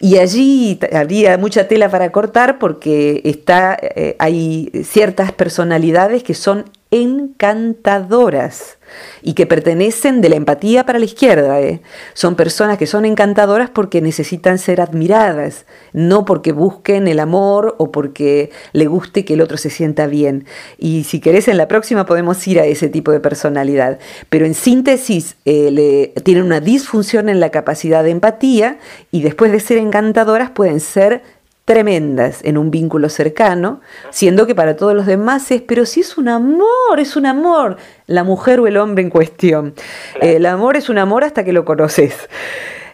Y 0.00 0.16
allí 0.16 0.80
habría 0.90 1.36
mucha 1.36 1.68
tela 1.68 1.90
para 1.90 2.10
cortar 2.12 2.58
porque 2.58 3.20
está, 3.24 3.76
eh, 3.78 4.16
hay 4.18 4.70
ciertas 4.84 5.32
personalidades 5.32 6.22
que 6.22 6.32
son 6.32 6.64
encantadoras 6.90 8.78
y 9.22 9.34
que 9.34 9.46
pertenecen 9.46 10.20
de 10.20 10.30
la 10.30 10.36
empatía 10.36 10.86
para 10.86 10.98
la 10.98 11.04
izquierda. 11.04 11.60
¿eh? 11.60 11.82
Son 12.14 12.34
personas 12.34 12.78
que 12.78 12.86
son 12.86 13.04
encantadoras 13.04 13.68
porque 13.70 14.00
necesitan 14.00 14.58
ser 14.58 14.80
admiradas, 14.80 15.66
no 15.92 16.24
porque 16.24 16.52
busquen 16.52 17.06
el 17.08 17.20
amor 17.20 17.74
o 17.78 17.92
porque 17.92 18.50
le 18.72 18.86
guste 18.86 19.24
que 19.24 19.34
el 19.34 19.42
otro 19.42 19.58
se 19.58 19.70
sienta 19.70 20.06
bien. 20.06 20.46
Y 20.78 21.04
si 21.04 21.20
querés, 21.20 21.48
en 21.48 21.58
la 21.58 21.68
próxima 21.68 22.06
podemos 22.06 22.46
ir 22.48 22.58
a 22.60 22.64
ese 22.64 22.88
tipo 22.88 23.12
de 23.12 23.20
personalidad. 23.20 23.98
Pero 24.30 24.46
en 24.46 24.54
síntesis, 24.54 25.36
eh, 25.44 25.70
le, 25.70 26.22
tienen 26.22 26.44
una 26.44 26.60
disfunción 26.60 27.28
en 27.28 27.40
la 27.40 27.50
capacidad 27.50 28.02
de 28.02 28.10
empatía 28.10 28.78
y 29.10 29.22
después 29.22 29.52
de 29.52 29.60
ser 29.60 29.78
encantadoras 29.78 30.50
pueden 30.50 30.80
ser 30.80 31.22
tremendas 31.68 32.40
en 32.44 32.56
un 32.56 32.70
vínculo 32.70 33.10
cercano, 33.10 33.82
siendo 34.08 34.46
que 34.46 34.54
para 34.54 34.74
todos 34.74 34.94
los 34.94 35.04
demás 35.04 35.50
es, 35.50 35.60
pero 35.60 35.84
si 35.84 36.00
es 36.00 36.16
un 36.16 36.28
amor, 36.28 36.98
es 36.98 37.14
un 37.14 37.26
amor, 37.26 37.76
la 38.06 38.24
mujer 38.24 38.58
o 38.60 38.66
el 38.66 38.78
hombre 38.78 39.02
en 39.02 39.10
cuestión. 39.10 39.74
el 40.22 40.46
amor 40.46 40.78
es 40.78 40.88
un 40.88 40.96
amor 40.96 41.24
hasta 41.24 41.44
que 41.44 41.52
lo 41.52 41.66
conoces. 41.66 42.14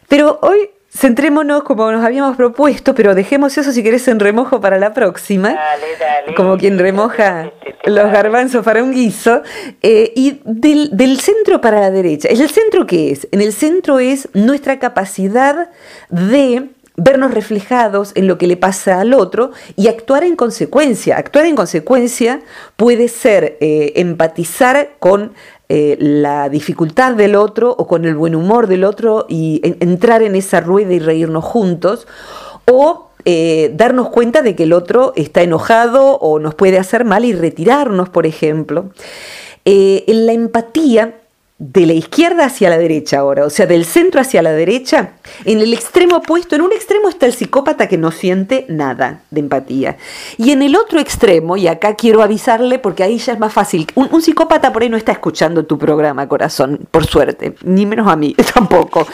Pero 0.08 0.40
hoy 0.42 0.70
centrémonos 0.90 1.62
como 1.62 1.92
nos 1.92 2.04
habíamos 2.04 2.36
propuesto, 2.36 2.96
pero 2.96 3.14
dejemos 3.14 3.56
eso 3.56 3.70
si 3.70 3.84
querés 3.84 4.08
en 4.08 4.18
remojo 4.18 4.60
para 4.60 4.76
la 4.76 4.92
próxima, 4.92 5.56
como 6.36 6.58
quien 6.58 6.76
remoja 6.76 7.52
los 7.84 8.10
garbanzos 8.10 8.64
para 8.64 8.82
un 8.82 8.90
guiso, 8.90 9.42
eh, 9.82 10.12
y 10.16 10.40
del, 10.44 10.96
del, 10.96 11.20
centro 11.20 11.60
para 11.60 11.80
la 11.80 11.92
derecha. 11.92 12.26
¿El 12.28 12.48
centro 12.50 12.86
qué 12.88 13.12
es? 13.12 13.28
En 13.30 13.40
el 13.40 13.52
centro 13.52 14.00
es 14.00 14.28
nuestra 14.34 14.80
capacidad 14.80 15.70
de 16.08 16.70
vernos 16.96 17.34
reflejados 17.34 18.12
en 18.14 18.26
lo 18.26 18.38
que 18.38 18.46
le 18.46 18.56
pasa 18.56 19.00
al 19.00 19.14
otro 19.14 19.50
y 19.76 19.88
actuar 19.88 20.22
en 20.24 20.36
consecuencia. 20.36 21.16
Actuar 21.16 21.46
en 21.46 21.56
consecuencia 21.56 22.40
puede 22.76 23.08
ser 23.08 23.56
eh, 23.60 23.92
empatizar 23.96 24.90
con 25.00 25.32
eh, 25.68 25.96
la 25.98 26.48
dificultad 26.48 27.14
del 27.14 27.34
otro 27.34 27.74
o 27.76 27.86
con 27.86 28.04
el 28.04 28.14
buen 28.14 28.34
humor 28.34 28.68
del 28.68 28.84
otro 28.84 29.26
y 29.28 29.60
entrar 29.80 30.22
en 30.22 30.36
esa 30.36 30.60
rueda 30.60 30.92
y 30.92 31.00
reírnos 31.00 31.44
juntos 31.44 32.06
o 32.70 33.10
eh, 33.24 33.72
darnos 33.74 34.10
cuenta 34.10 34.42
de 34.42 34.54
que 34.54 34.64
el 34.64 34.72
otro 34.72 35.14
está 35.16 35.42
enojado 35.42 36.18
o 36.18 36.38
nos 36.38 36.54
puede 36.54 36.78
hacer 36.78 37.04
mal 37.04 37.24
y 37.24 37.32
retirarnos, 37.32 38.08
por 38.08 38.26
ejemplo. 38.26 38.90
en 39.64 40.26
la 40.26 40.32
empatía 40.32 41.14
de 41.72 41.86
la 41.86 41.94
izquierda 41.94 42.44
hacia 42.44 42.68
la 42.68 42.76
derecha 42.76 43.20
ahora, 43.20 43.46
o 43.46 43.50
sea, 43.50 43.64
del 43.64 43.86
centro 43.86 44.20
hacia 44.20 44.42
la 44.42 44.52
derecha, 44.52 45.12
en 45.46 45.60
el 45.60 45.72
extremo 45.72 46.16
opuesto, 46.16 46.54
en 46.54 46.60
un 46.60 46.72
extremo 46.72 47.08
está 47.08 47.24
el 47.24 47.32
psicópata 47.32 47.88
que 47.88 47.96
no 47.96 48.10
siente 48.10 48.66
nada 48.68 49.22
de 49.30 49.40
empatía. 49.40 49.96
Y 50.36 50.50
en 50.50 50.60
el 50.60 50.76
otro 50.76 51.00
extremo, 51.00 51.56
y 51.56 51.66
acá 51.66 51.94
quiero 51.94 52.22
avisarle 52.22 52.78
porque 52.78 53.02
ahí 53.02 53.16
ya 53.16 53.32
es 53.32 53.38
más 53.38 53.52
fácil, 53.52 53.86
un, 53.94 54.20
psicópata 54.20 54.74
por 54.74 54.82
ahí 54.82 54.90
no 54.90 54.98
está 54.98 55.12
escuchando 55.12 55.64
tu 55.64 55.78
programa, 55.78 56.28
corazón, 56.28 56.80
por 56.90 57.06
suerte, 57.06 57.54
ni 57.62 57.86
menos 57.86 58.08
a 58.08 58.16
mí 58.16 58.34
tampoco. 58.54 59.06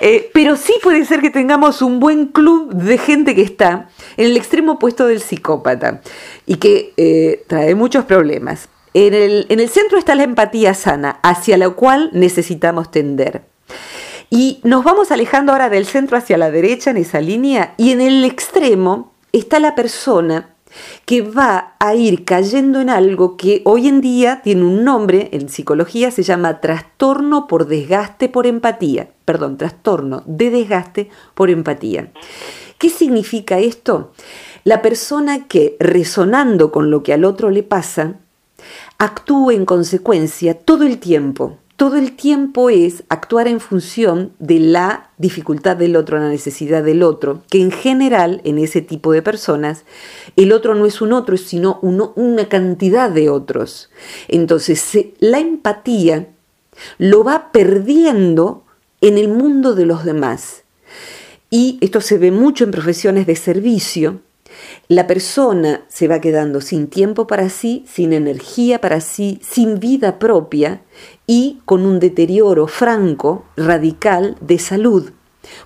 Eh, 0.00 0.30
pero 0.32 0.56
sí 0.56 0.74
puede 0.82 1.04
ser 1.04 1.20
que 1.20 1.28
tengamos 1.28 1.82
un 1.82 2.00
buen 2.00 2.28
club 2.28 2.72
de 2.72 2.96
gente 2.96 3.34
que 3.34 3.42
está 3.42 3.90
en 4.16 4.26
el 4.26 4.38
extremo 4.38 4.72
opuesto 4.72 5.06
del 5.06 5.20
psicópata 5.20 6.00
y 6.46 6.56
que 6.56 6.94
eh, 6.96 7.44
trae 7.46 7.74
muchos 7.74 8.06
problemas. 8.06 8.68
En 8.96 9.12
el, 9.12 9.68
centro 9.68 9.98
está 9.98 10.14
la 10.14 10.22
empatía 10.22 10.72
sana, 10.72 11.18
hacia 11.24 11.58
la 11.58 11.68
cual 11.70 12.10
necesitamos 12.12 12.92
tender. 12.92 13.42
Y 14.30 14.60
nos 14.62 14.84
vamos 14.84 15.10
alejando 15.10 15.50
ahora 15.50 15.68
del 15.68 15.84
centro 15.84 16.16
hacia 16.16 16.38
la 16.38 16.52
derecha 16.52 16.90
en 16.90 16.98
esa 16.98 17.20
línea 17.20 17.74
y 17.76 17.90
en 17.90 18.00
el 18.00 18.24
extremo 18.24 19.12
está 19.32 19.58
la 19.58 19.74
persona 19.74 20.54
que 21.06 21.22
va 21.22 21.74
a 21.80 21.94
ir 21.96 22.24
cayendo 22.24 22.80
en 22.80 22.88
algo 22.88 23.36
que 23.36 23.62
hoy 23.64 23.88
en 23.88 24.00
día 24.00 24.42
tiene 24.42 24.62
un 24.62 24.84
nombre, 24.84 25.28
en 25.32 25.48
psicología 25.48 26.12
se 26.12 26.22
llama 26.22 26.60
trastorno 26.60 27.48
por 27.48 27.66
desgaste 27.66 28.28
por 28.28 28.46
empatía, 28.46 29.08
perdón, 29.24 29.56
trastorno 29.56 30.22
de 30.26 30.50
desgaste 30.50 31.10
por 31.34 31.50
empatía. 31.50 32.12
¿Qué 32.78 32.90
significa 32.90 33.58
esto? 33.58 34.12
La 34.62 34.82
persona 34.82 35.46
que 35.46 35.76
resonando 35.80 36.70
con 36.72 36.90
lo 36.90 37.02
que 37.02 37.12
al 37.12 37.24
otro 37.24 37.50
le 37.50 37.62
pasa, 37.62 38.20
actúe 38.98 39.52
en 39.52 39.64
consecuencia 39.64 40.54
todo 40.54 40.84
el 40.84 40.98
tiempo. 40.98 41.58
Todo 41.76 41.96
el 41.96 42.14
tiempo 42.14 42.70
es 42.70 43.02
actuar 43.08 43.48
en 43.48 43.58
función 43.58 44.32
de 44.38 44.60
la 44.60 45.10
dificultad 45.18 45.76
del 45.76 45.96
otro, 45.96 46.18
la 46.18 46.28
necesidad 46.28 46.84
del 46.84 47.02
otro, 47.02 47.42
que 47.50 47.60
en 47.60 47.72
general 47.72 48.40
en 48.44 48.58
ese 48.58 48.80
tipo 48.80 49.10
de 49.10 49.22
personas 49.22 49.84
el 50.36 50.52
otro 50.52 50.76
no 50.76 50.86
es 50.86 51.00
un 51.00 51.12
otro, 51.12 51.36
sino 51.36 51.80
una 51.82 52.48
cantidad 52.48 53.10
de 53.10 53.28
otros. 53.28 53.90
Entonces 54.28 54.88
la 55.18 55.40
empatía 55.40 56.28
lo 56.98 57.24
va 57.24 57.50
perdiendo 57.50 58.62
en 59.00 59.18
el 59.18 59.28
mundo 59.28 59.74
de 59.74 59.86
los 59.86 60.04
demás. 60.04 60.62
Y 61.50 61.78
esto 61.80 62.00
se 62.00 62.18
ve 62.18 62.30
mucho 62.30 62.64
en 62.64 62.70
profesiones 62.70 63.26
de 63.26 63.36
servicio, 63.36 64.20
la 64.88 65.06
persona 65.06 65.84
se 65.88 66.08
va 66.08 66.20
quedando 66.20 66.60
sin 66.60 66.88
tiempo 66.88 67.26
para 67.26 67.48
sí, 67.48 67.84
sin 67.88 68.12
energía 68.12 68.80
para 68.80 69.00
sí, 69.00 69.40
sin 69.42 69.80
vida 69.80 70.18
propia 70.18 70.82
y 71.26 71.60
con 71.64 71.86
un 71.86 72.00
deterioro 72.00 72.66
franco, 72.66 73.44
radical 73.56 74.36
de 74.40 74.58
salud, 74.58 75.12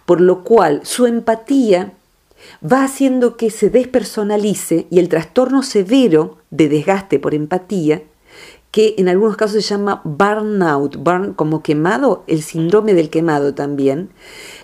por 0.07 0.21
lo 0.21 0.45
cual 0.45 0.81
su 0.85 1.07
empatía 1.07 1.93
va 2.65 2.85
haciendo 2.85 3.37
que 3.37 3.51
se 3.51 3.71
despersonalice 3.71 4.87
y 4.91 4.99
el 4.99 5.09
trastorno 5.09 5.63
severo 5.63 6.39
de 6.51 6.69
desgaste 6.69 7.19
por 7.19 7.35
empatía 7.35 8.03
que 8.71 8.95
en 8.99 9.09
algunos 9.09 9.37
casos 9.37 9.65
se 9.65 9.75
llama 9.75 10.03
burnout, 10.05 10.97
burn 10.97 11.33
como 11.33 11.63
quemado, 11.63 12.25
el 12.27 12.43
síndrome 12.43 12.95
del 12.95 13.11
quemado 13.11 13.55
también, 13.55 14.11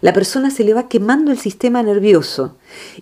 la 0.03 0.13
persona 0.13 0.51
se 0.51 0.65
le 0.65 0.75
va 0.75 0.89
quemando 0.89 1.33
el 1.33 1.39
sistema 1.39 1.83
nervioso 1.83 2.57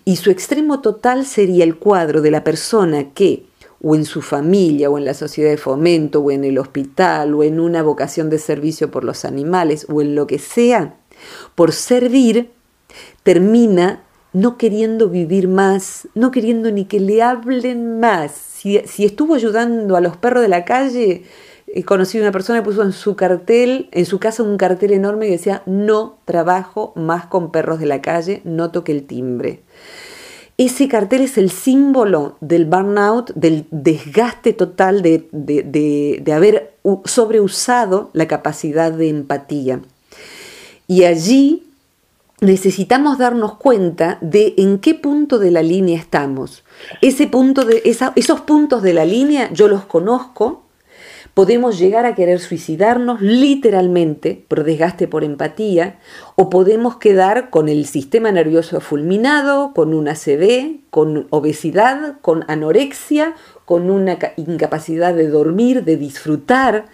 y 0.04 0.16
su 0.16 0.30
extremo 0.30 0.80
total 0.80 1.26
sería 1.26 1.64
el 1.64 1.76
cuadro 1.76 2.22
de 2.22 2.30
la 2.30 2.44
persona 2.44 3.12
que 3.12 3.46
o 3.82 3.96
en 3.96 4.04
su 4.04 4.22
familia 4.22 4.88
o 4.90 4.96
en 4.96 5.04
la 5.04 5.14
sociedad 5.14 5.50
de 5.50 5.56
fomento 5.56 6.20
o 6.20 6.30
en 6.30 6.44
el 6.44 6.58
hospital 6.58 7.34
o 7.34 7.42
en 7.42 7.58
una 7.58 7.82
vocación 7.82 8.30
de 8.30 8.38
servicio 8.38 8.90
por 8.90 9.02
los 9.02 9.24
animales 9.24 9.86
o 9.90 10.00
en 10.00 10.14
lo 10.14 10.26
que 10.28 10.38
sea, 10.38 10.96
por 11.56 11.72
servir, 11.72 12.50
termina 13.24 14.04
no 14.32 14.56
queriendo 14.56 15.08
vivir 15.08 15.48
más, 15.48 16.08
no 16.14 16.30
queriendo 16.30 16.70
ni 16.70 16.84
que 16.84 17.00
le 17.00 17.22
hablen 17.22 18.00
más, 18.00 18.51
si, 18.62 19.04
estuvo 19.04 19.34
ayudando 19.34 19.96
a 19.96 20.00
los 20.00 20.16
perros 20.16 20.42
de 20.42 20.48
la 20.48 20.64
calle, 20.64 21.24
he 21.66 21.82
conocido 21.82 22.22
una 22.22 22.32
persona 22.32 22.60
que 22.60 22.64
puso 22.64 22.82
en 22.82 22.92
su 22.92 23.16
cartel, 23.16 23.88
en 23.90 24.06
su 24.06 24.20
casa 24.20 24.42
un 24.42 24.56
cartel 24.56 24.92
enorme 24.92 25.26
que 25.26 25.32
decía, 25.32 25.62
no 25.66 26.18
trabajo 26.24 26.92
más 26.94 27.26
con 27.26 27.50
perros 27.50 27.80
de 27.80 27.86
la 27.86 28.00
calle, 28.00 28.40
no 28.44 28.70
toque 28.70 28.92
el 28.92 29.04
timbre. 29.04 29.62
Ese 30.58 30.86
cartel 30.86 31.22
es 31.22 31.38
el 31.38 31.50
símbolo 31.50 32.36
del 32.40 32.66
burnout, 32.66 33.32
del 33.34 33.66
desgaste 33.70 34.52
total 34.52 35.02
de, 35.02 35.26
de 35.32 36.32
haber 36.32 36.74
sobreusado 37.04 38.10
la 38.12 38.28
capacidad 38.28 38.92
de 38.92 39.08
empatía. 39.08 39.80
Y 40.86 41.04
allí 41.04 41.71
necesitamos 42.42 43.18
darnos 43.18 43.54
cuenta 43.54 44.18
de 44.20 44.54
en 44.58 44.80
qué 44.80 44.94
punto 44.94 45.38
de 45.38 45.52
la 45.52 45.62
línea 45.62 45.98
estamos. 45.98 46.64
Ese 47.00 47.28
punto 47.28 47.64
de, 47.64 47.82
esos 47.84 48.40
puntos 48.40 48.82
de 48.82 48.92
la 48.92 49.04
línea 49.04 49.50
yo 49.52 49.68
los 49.68 49.84
conozco, 49.84 50.64
podemos 51.34 51.78
llegar 51.78 52.04
a 52.04 52.16
querer 52.16 52.40
suicidarnos 52.40 53.22
literalmente 53.22 54.44
por 54.48 54.64
desgaste 54.64 55.06
por 55.06 55.22
empatía, 55.22 56.00
o 56.34 56.50
podemos 56.50 56.96
quedar 56.96 57.48
con 57.48 57.68
el 57.68 57.86
sistema 57.86 58.32
nervioso 58.32 58.80
fulminado, 58.80 59.72
con 59.72 59.94
una 59.94 60.12
ACV, 60.12 60.80
con 60.90 61.28
obesidad, 61.30 62.18
con 62.22 62.44
anorexia, 62.48 63.34
con 63.64 63.88
una 63.88 64.18
incapacidad 64.36 65.14
de 65.14 65.28
dormir, 65.28 65.84
de 65.84 65.96
disfrutar. 65.96 66.86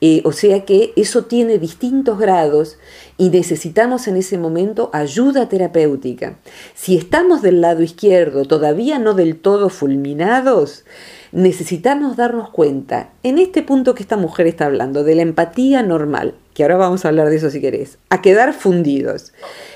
Eh, 0.00 0.22
o 0.24 0.30
sea 0.30 0.64
que 0.64 0.92
eso 0.94 1.24
tiene 1.24 1.58
distintos 1.58 2.18
grados 2.18 2.78
y 3.16 3.30
necesitamos 3.30 4.06
en 4.06 4.16
ese 4.16 4.38
momento 4.38 4.90
ayuda 4.92 5.48
terapéutica. 5.48 6.38
Si 6.74 6.96
estamos 6.96 7.42
del 7.42 7.60
lado 7.60 7.82
izquierdo, 7.82 8.44
todavía 8.44 9.00
no 9.00 9.14
del 9.14 9.40
todo 9.40 9.70
fulminados, 9.70 10.84
necesitamos 11.32 12.16
darnos 12.16 12.50
cuenta, 12.50 13.10
en 13.24 13.38
este 13.38 13.62
punto 13.62 13.94
que 13.94 14.02
esta 14.02 14.16
mujer 14.16 14.46
está 14.46 14.66
hablando, 14.66 15.02
de 15.02 15.16
la 15.16 15.22
empatía 15.22 15.82
normal, 15.82 16.34
que 16.54 16.62
ahora 16.62 16.76
vamos 16.76 17.04
a 17.04 17.08
hablar 17.08 17.28
de 17.28 17.36
eso 17.36 17.50
si 17.50 17.60
querés, 17.60 17.98
a 18.08 18.22
quedar 18.22 18.52
fundidos. 18.54 19.32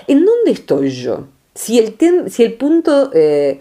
¿En 0.07 0.25
dónde 0.25 0.53
estoy 0.53 0.91
yo? 0.91 1.27
Si 1.55 1.79
el, 1.79 1.97
si 2.31 2.45
el 2.45 2.55
punto 2.55 3.11
eh, 3.13 3.61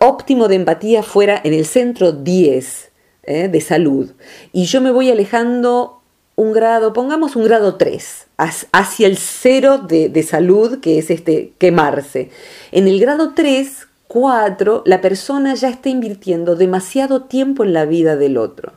óptimo 0.00 0.48
de 0.48 0.56
empatía 0.56 1.02
fuera 1.02 1.40
en 1.42 1.54
el 1.54 1.64
centro 1.64 2.12
10 2.12 2.90
eh, 3.22 3.48
de 3.48 3.60
salud 3.60 4.10
y 4.52 4.64
yo 4.64 4.80
me 4.80 4.90
voy 4.90 5.10
alejando 5.10 5.99
un 6.40 6.54
grado, 6.54 6.94
pongamos 6.94 7.36
un 7.36 7.44
grado 7.44 7.74
3, 7.74 8.28
hacia 8.72 9.06
el 9.06 9.18
cero 9.18 9.76
de, 9.76 10.08
de 10.08 10.22
salud, 10.22 10.80
que 10.80 10.98
es 10.98 11.10
este 11.10 11.52
quemarse. 11.58 12.30
En 12.72 12.88
el 12.88 12.98
grado 12.98 13.34
3, 13.34 13.88
4, 14.08 14.84
la 14.86 15.02
persona 15.02 15.54
ya 15.54 15.68
está 15.68 15.90
invirtiendo 15.90 16.56
demasiado 16.56 17.24
tiempo 17.24 17.62
en 17.62 17.74
la 17.74 17.84
vida 17.84 18.16
del 18.16 18.38
otro, 18.38 18.72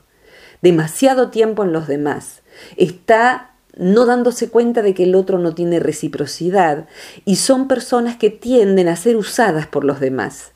demasiado 0.62 1.30
tiempo 1.30 1.64
en 1.64 1.72
los 1.72 1.88
demás. 1.88 2.42
Está 2.76 3.52
no 3.78 4.06
dándose 4.06 4.50
cuenta 4.50 4.82
de 4.82 4.94
que 4.94 5.04
el 5.04 5.16
otro 5.16 5.40
no 5.40 5.56
tiene 5.56 5.80
reciprocidad 5.80 6.88
y 7.24 7.38
son 7.38 7.70
personas 7.70 8.18
que 8.18 8.30
tienden 8.30 8.90
a 8.90 8.98
ser 8.98 9.16
usadas 9.16 9.68
por 9.68 9.86
los 9.86 10.02
demás. 10.02 10.53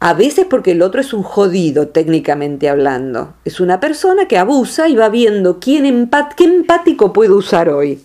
A 0.00 0.14
veces 0.14 0.46
porque 0.48 0.72
el 0.72 0.82
otro 0.82 1.00
es 1.00 1.12
un 1.12 1.24
jodido, 1.24 1.88
técnicamente 1.88 2.68
hablando. 2.68 3.34
Es 3.44 3.58
una 3.58 3.80
persona 3.80 4.28
que 4.28 4.38
abusa 4.38 4.88
y 4.88 4.94
va 4.94 5.08
viendo 5.08 5.58
quién 5.58 6.08
qué 6.36 6.44
empático 6.44 7.12
puedo 7.12 7.36
usar 7.36 7.68
hoy. 7.68 8.00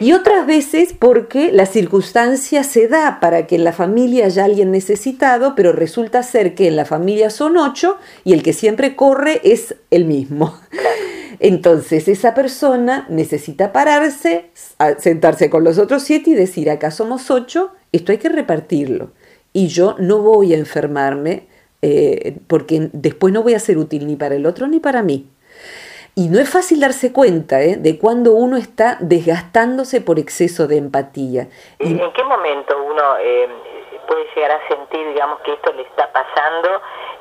Y 0.00 0.12
otras 0.12 0.44
veces 0.44 0.92
porque 0.92 1.52
la 1.52 1.66
circunstancia 1.66 2.64
se 2.64 2.88
da 2.88 3.20
para 3.20 3.46
que 3.46 3.54
en 3.54 3.62
la 3.62 3.72
familia 3.72 4.26
haya 4.26 4.44
alguien 4.44 4.72
necesitado, 4.72 5.54
pero 5.54 5.70
resulta 5.70 6.24
ser 6.24 6.56
que 6.56 6.66
en 6.66 6.74
la 6.74 6.84
familia 6.84 7.30
son 7.30 7.56
ocho 7.56 7.96
y 8.24 8.32
el 8.32 8.42
que 8.42 8.52
siempre 8.52 8.96
corre 8.96 9.40
es 9.44 9.76
el 9.92 10.04
mismo. 10.04 10.58
Entonces 11.38 12.08
esa 12.08 12.34
persona 12.34 13.06
necesita 13.08 13.72
pararse, 13.72 14.46
sentarse 14.98 15.48
con 15.48 15.62
los 15.62 15.78
otros 15.78 16.02
siete 16.02 16.30
y 16.30 16.34
decir, 16.34 16.70
acá 16.70 16.90
somos 16.90 17.30
ocho, 17.30 17.70
esto 17.92 18.10
hay 18.10 18.18
que 18.18 18.30
repartirlo 18.30 19.12
y 19.56 19.68
yo 19.68 19.94
no 19.98 20.18
voy 20.18 20.52
a 20.52 20.58
enfermarme 20.58 21.46
eh, 21.80 22.36
porque 22.46 22.90
después 22.92 23.32
no 23.32 23.42
voy 23.42 23.54
a 23.54 23.58
ser 23.58 23.78
útil 23.78 24.06
ni 24.06 24.14
para 24.14 24.34
el 24.34 24.44
otro 24.44 24.66
ni 24.66 24.80
para 24.80 25.02
mí. 25.02 25.30
Y 26.14 26.28
no 26.28 26.38
es 26.38 26.50
fácil 26.50 26.80
darse 26.80 27.10
cuenta 27.10 27.62
¿eh? 27.62 27.76
de 27.76 27.98
cuando 27.98 28.34
uno 28.34 28.58
está 28.58 28.98
desgastándose 29.00 30.02
por 30.02 30.18
exceso 30.18 30.66
de 30.66 30.76
empatía. 30.76 31.48
¿En 31.78 31.98
qué 32.12 32.22
momento 32.22 32.74
uno 32.84 33.02
eh, 33.18 33.48
puede 34.06 34.26
llegar 34.34 34.52
a 34.52 34.68
sentir, 34.68 35.06
digamos, 35.08 35.40
que 35.40 35.52
esto 35.52 35.72
le 35.72 35.82
está 35.82 36.10
pasando 36.12 36.68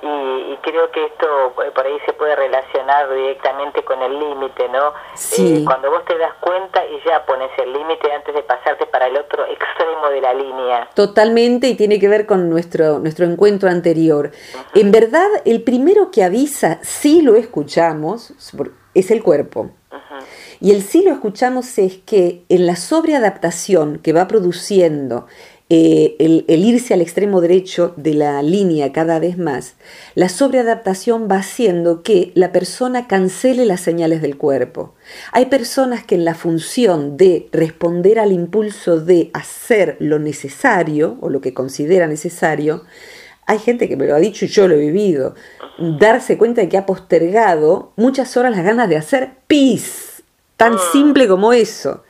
y, 0.02 0.58
creo 0.62 0.90
que 0.90 1.06
esto 1.06 1.54
eh, 1.64 1.72
por 1.76 1.86
ahí 1.86 1.98
se 2.06 2.14
puede 2.14 2.36
relacionar 2.36 3.14
directamente 3.14 3.84
con 3.84 4.02
el 4.02 4.20
límite, 4.20 4.68
¿no? 4.70 4.94
Sí. 5.14 5.58
Eh, 5.58 5.66
cuando 5.66 5.92
vos 5.92 6.04
te 6.06 6.18
das 6.18 6.34
cuenta 6.42 6.84
y 6.86 7.00
ya 7.08 7.24
pones 7.26 7.52
el 7.60 7.72
límite 7.72 8.12
antes 8.12 8.34
de 8.34 8.42
pasarte 8.42 8.88
para 8.88 9.08
el 9.08 9.18
otro 9.18 9.46
extremo 9.46 10.10
de 10.10 10.22
la 10.22 10.34
línea. 10.34 10.90
Totalmente 10.96 11.68
y 11.68 11.76
tiene 11.76 12.00
que 12.00 12.08
ver 12.08 12.26
con 12.26 12.50
nuestro, 12.50 13.00
nuestro 13.00 13.26
encuentro 13.26 13.70
anterior. 13.70 14.32
En 14.74 14.92
verdad, 14.92 15.28
el 15.46 15.64
primero 15.64 16.10
que 16.12 16.24
avisa, 16.24 16.80
si 16.82 17.22
lo 17.22 17.36
escuchamos, 17.36 18.34
es 18.94 19.12
el 19.12 19.22
cuerpo. 19.22 19.70
Y 20.60 20.72
el 20.72 20.82
sí 20.82 21.04
lo 21.04 21.12
escuchamos 21.12 21.78
es 21.78 21.98
que 21.98 22.44
en 22.50 22.66
la 22.66 22.76
sobreadaptación 22.76 24.00
que 24.00 24.14
va 24.14 24.28
produciendo 24.28 25.28
eh, 25.68 26.16
el, 26.20 26.66
irse 26.66 26.94
al 26.94 27.02
extremo 27.02 27.42
derecho 27.42 27.96
de 27.98 28.14
la 28.14 28.44
línea 28.44 28.94
cada 28.94 29.18
vez 29.18 29.40
más, 29.40 29.74
la 30.14 30.30
sobreadaptación 30.30 31.28
va 31.30 31.38
haciendo 31.38 32.04
que 32.04 32.32
la 32.36 32.52
persona 32.52 33.08
cancele 33.08 33.66
las 33.66 33.82
señales 33.82 34.22
del 34.22 34.38
cuerpo. 34.38 34.94
Hay 35.32 35.48
personas 35.48 36.04
que 36.06 36.16
en 36.16 36.26
la 36.26 36.36
función 36.36 37.18
de 37.18 37.50
responder 37.52 38.20
al 38.20 38.32
impulso 38.32 39.00
de 39.00 39.32
hacer 39.34 39.98
lo 40.00 40.20
necesario 40.20 41.18
o 41.22 41.30
lo 41.30 41.42
que 41.42 41.56
considera 41.56 42.06
necesario, 42.06 42.84
hay 43.48 43.58
gente 43.58 43.90
que 43.90 43.98
me 43.98 44.06
lo 44.06 44.16
ha 44.16 44.20
dicho 44.20 44.46
y 44.46 44.50
yo 44.50 44.68
lo 44.68 44.76
he 44.76 44.80
vivido, 44.80 45.34
darse 46.00 46.38
cuenta 46.38 46.62
de 46.62 46.70
que 46.70 46.78
ha 46.78 46.86
postergado 46.86 47.92
muchas 47.96 48.38
horas 48.38 48.56
las 48.56 48.64
ganas 48.64 48.88
de 48.88 48.98
hacer 48.98 49.32
pis, 49.48 50.22
tan 50.58 50.76
ah. 50.76 50.82
simple 50.92 51.28
como 51.28 51.54
eso 51.54 52.04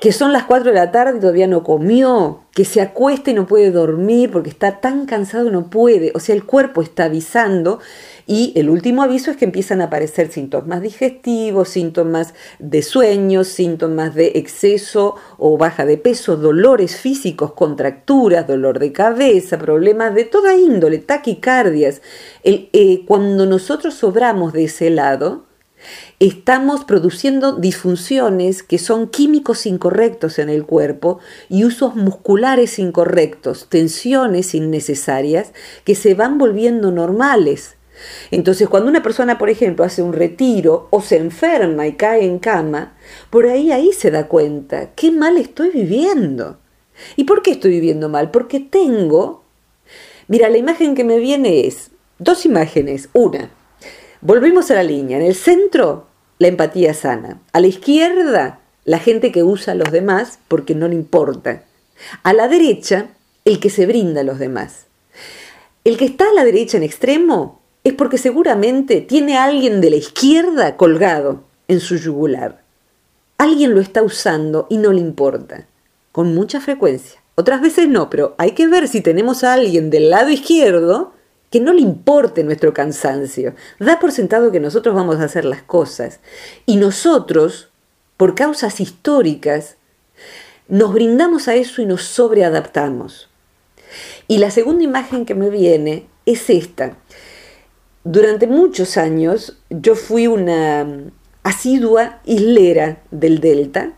que 0.00 0.12
son 0.12 0.32
las 0.32 0.44
4 0.44 0.70
de 0.72 0.78
la 0.78 0.90
tarde 0.90 1.18
y 1.18 1.20
todavía 1.20 1.46
no 1.46 1.62
comió, 1.62 2.40
que 2.54 2.64
se 2.64 2.80
acuesta 2.80 3.30
y 3.30 3.34
no 3.34 3.46
puede 3.46 3.70
dormir 3.70 4.30
porque 4.30 4.50
está 4.50 4.80
tan 4.80 5.06
cansado 5.06 5.50
no 5.50 5.70
puede, 5.70 6.12
o 6.14 6.20
sea, 6.20 6.34
el 6.34 6.44
cuerpo 6.44 6.82
está 6.82 7.04
avisando 7.04 7.80
y 8.26 8.52
el 8.56 8.70
último 8.70 9.02
aviso 9.02 9.30
es 9.30 9.36
que 9.36 9.44
empiezan 9.44 9.80
a 9.80 9.84
aparecer 9.84 10.30
síntomas 10.30 10.82
digestivos, 10.82 11.68
síntomas 11.68 12.34
de 12.58 12.82
sueño, 12.82 13.44
síntomas 13.44 14.14
de 14.14 14.32
exceso 14.34 15.16
o 15.38 15.56
baja 15.58 15.84
de 15.84 15.98
peso, 15.98 16.36
dolores 16.36 16.96
físicos, 16.96 17.52
contracturas, 17.52 18.46
dolor 18.46 18.78
de 18.78 18.92
cabeza, 18.92 19.58
problemas 19.58 20.14
de 20.14 20.24
toda 20.24 20.54
índole, 20.54 20.98
taquicardias. 20.98 22.02
Eh, 22.44 23.04
cuando 23.06 23.46
nosotros 23.46 23.94
sobramos 23.94 24.52
de 24.52 24.64
ese 24.64 24.90
lado, 24.90 25.44
estamos 26.20 26.84
produciendo 26.84 27.52
disfunciones 27.52 28.62
que 28.62 28.78
son 28.78 29.08
químicos 29.08 29.66
incorrectos 29.66 30.38
en 30.38 30.48
el 30.48 30.64
cuerpo 30.64 31.18
y 31.48 31.64
usos 31.64 31.96
musculares 31.96 32.78
incorrectos, 32.78 33.66
tensiones 33.68 34.54
innecesarias 34.54 35.52
que 35.84 35.94
se 35.94 36.14
van 36.14 36.38
volviendo 36.38 36.90
normales. 36.90 37.76
Entonces, 38.30 38.68
cuando 38.68 38.88
una 38.88 39.02
persona, 39.02 39.38
por 39.38 39.50
ejemplo, 39.50 39.84
hace 39.84 40.02
un 40.02 40.12
retiro 40.12 40.88
o 40.90 41.02
se 41.02 41.16
enferma 41.16 41.86
y 41.86 41.94
cae 41.94 42.24
en 42.24 42.38
cama, 42.38 42.96
por 43.30 43.46
ahí 43.46 43.70
ahí 43.70 43.92
se 43.92 44.10
da 44.10 44.28
cuenta, 44.28 44.90
qué 44.94 45.10
mal 45.10 45.36
estoy 45.36 45.70
viviendo. 45.70 46.58
¿Y 47.16 47.24
por 47.24 47.42
qué 47.42 47.52
estoy 47.52 47.72
viviendo 47.72 48.08
mal? 48.08 48.30
Porque 48.30 48.60
tengo, 48.60 49.44
mira, 50.28 50.48
la 50.48 50.58
imagen 50.58 50.94
que 50.94 51.04
me 51.04 51.18
viene 51.18 51.66
es 51.66 51.90
dos 52.18 52.46
imágenes. 52.46 53.08
Una, 53.12 53.50
Volvemos 54.24 54.70
a 54.70 54.74
la 54.74 54.84
línea. 54.84 55.18
En 55.18 55.24
el 55.24 55.34
centro, 55.34 56.06
la 56.38 56.46
empatía 56.46 56.94
sana. 56.94 57.40
A 57.52 57.58
la 57.58 57.66
izquierda, 57.66 58.60
la 58.84 59.00
gente 59.00 59.32
que 59.32 59.42
usa 59.42 59.72
a 59.72 59.76
los 59.76 59.90
demás 59.90 60.38
porque 60.46 60.76
no 60.76 60.86
le 60.86 60.94
importa. 60.94 61.64
A 62.22 62.32
la 62.32 62.46
derecha, 62.46 63.08
el 63.44 63.58
que 63.58 63.68
se 63.68 63.84
brinda 63.84 64.20
a 64.20 64.24
los 64.24 64.38
demás. 64.38 64.86
El 65.82 65.96
que 65.96 66.04
está 66.04 66.26
a 66.30 66.34
la 66.34 66.44
derecha 66.44 66.76
en 66.76 66.84
extremo 66.84 67.60
es 67.82 67.94
porque 67.94 68.16
seguramente 68.16 69.00
tiene 69.00 69.36
a 69.36 69.42
alguien 69.42 69.80
de 69.80 69.90
la 69.90 69.96
izquierda 69.96 70.76
colgado 70.76 71.42
en 71.66 71.80
su 71.80 71.96
yugular. 71.96 72.62
Alguien 73.38 73.74
lo 73.74 73.80
está 73.80 74.04
usando 74.04 74.68
y 74.70 74.76
no 74.76 74.92
le 74.92 75.00
importa, 75.00 75.66
con 76.12 76.32
mucha 76.32 76.60
frecuencia. 76.60 77.20
Otras 77.34 77.60
veces 77.60 77.88
no, 77.88 78.08
pero 78.08 78.36
hay 78.38 78.52
que 78.52 78.68
ver 78.68 78.86
si 78.86 79.00
tenemos 79.00 79.42
a 79.42 79.54
alguien 79.54 79.90
del 79.90 80.10
lado 80.10 80.30
izquierdo 80.30 81.12
que 81.52 81.60
no 81.60 81.74
le 81.74 81.82
importe 81.82 82.42
nuestro 82.42 82.72
cansancio. 82.72 83.54
Da 83.78 84.00
por 84.00 84.10
sentado 84.10 84.50
que 84.50 84.58
nosotros 84.58 84.94
vamos 84.94 85.20
a 85.20 85.24
hacer 85.24 85.44
las 85.44 85.62
cosas. 85.62 86.20
Y 86.64 86.76
nosotros, 86.76 87.68
por 88.16 88.34
causas 88.34 88.80
históricas, 88.80 89.76
nos 90.66 90.94
brindamos 90.94 91.48
a 91.48 91.54
eso 91.54 91.82
y 91.82 91.86
nos 91.86 92.02
sobreadaptamos. 92.04 93.28
Y 94.26 94.38
la 94.38 94.50
segunda 94.50 94.82
imagen 94.82 95.26
que 95.26 95.34
me 95.34 95.50
viene 95.50 96.06
es 96.24 96.48
esta. 96.48 96.96
Durante 98.02 98.46
muchos 98.46 98.96
años 98.96 99.58
yo 99.68 99.94
fui 99.94 100.26
una 100.26 100.86
asidua 101.42 102.20
islera 102.24 103.02
del 103.10 103.40
Delta 103.40 103.92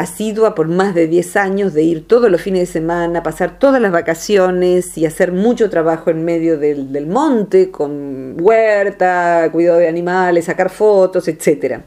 asidua 0.00 0.54
por 0.54 0.68
más 0.68 0.94
de 0.94 1.06
10 1.06 1.36
años 1.36 1.74
de 1.74 1.82
ir 1.82 2.06
todos 2.06 2.30
los 2.30 2.40
fines 2.40 2.60
de 2.60 2.72
semana, 2.72 3.22
pasar 3.22 3.58
todas 3.58 3.80
las 3.80 3.92
vacaciones 3.92 4.96
y 4.96 5.06
hacer 5.06 5.32
mucho 5.32 5.70
trabajo 5.70 6.10
en 6.10 6.24
medio 6.24 6.58
del, 6.58 7.06
monte, 7.06 7.70
con 7.70 8.36
huerta, 8.40 9.48
cuidado 9.52 9.78
de 9.78 9.88
animales, 9.88 10.46
sacar 10.46 10.70
fotos, 10.70 11.28
etc. 11.28 11.80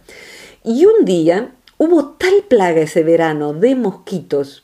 Y 0.64 0.86
un 0.86 1.06
día 1.06 1.52
hubo 1.78 2.10
tal 2.12 2.44
plaga 2.48 2.82
ese 2.82 3.04
verano 3.04 3.54
de 3.54 3.76
mosquitos 3.76 4.64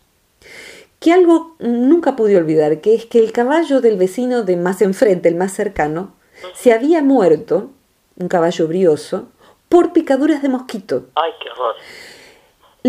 que 0.99 1.13
algo 1.13 1.55
nunca 1.59 2.15
pude 2.15 2.37
olvidar, 2.37 2.81
que 2.81 2.93
es 2.93 3.05
que 3.05 3.19
el 3.19 3.31
caballo 3.31 3.79
del 3.81 3.97
vecino 3.97 4.43
de 4.43 4.57
más 4.57 4.81
enfrente, 4.81 5.29
el 5.29 5.35
más 5.35 5.53
cercano, 5.53 6.13
se 6.53 6.73
había 6.73 7.01
muerto, 7.01 7.71
un 8.17 8.27
caballo 8.27 8.67
brioso, 8.67 9.29
por 9.69 9.93
picaduras 9.93 10.41
de 10.41 10.49
mosquito. 10.49 11.05
¡Ay, 11.15 11.31
qué 11.41 11.49
horror! 11.51 11.75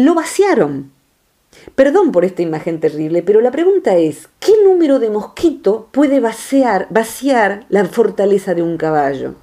Lo 0.04 0.14
vaciaron. 0.14 0.92
Perdón 1.74 2.12
por 2.12 2.24
esta 2.24 2.42
imagen 2.42 2.80
terrible, 2.80 3.22
pero 3.22 3.40
la 3.40 3.50
pregunta 3.50 3.96
es, 3.96 4.28
¿qué 4.38 4.52
número 4.64 4.98
de 4.98 5.10
mosquito 5.10 5.88
puede 5.92 6.20
vaciar, 6.20 6.86
vaciar 6.90 7.66
la 7.68 7.84
fortaleza 7.84 8.54
de 8.54 8.62
un 8.62 8.76
caballo? 8.76 9.34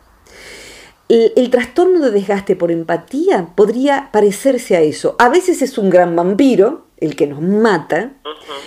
el, 1.09 1.49
trastorno 1.49 2.01
de 2.01 2.11
desgaste 2.11 2.55
por 2.55 2.71
empatía 2.71 3.49
podría 3.55 4.09
parecerse 4.11 4.75
a 4.75 4.81
eso. 4.81 5.15
A 5.19 5.29
veces 5.29 5.61
es 5.61 5.77
un 5.77 5.89
gran 5.89 6.15
vampiro, 6.15 6.86
el 6.99 7.15
que 7.15 7.27
nos 7.27 7.41
mata, 7.41 8.13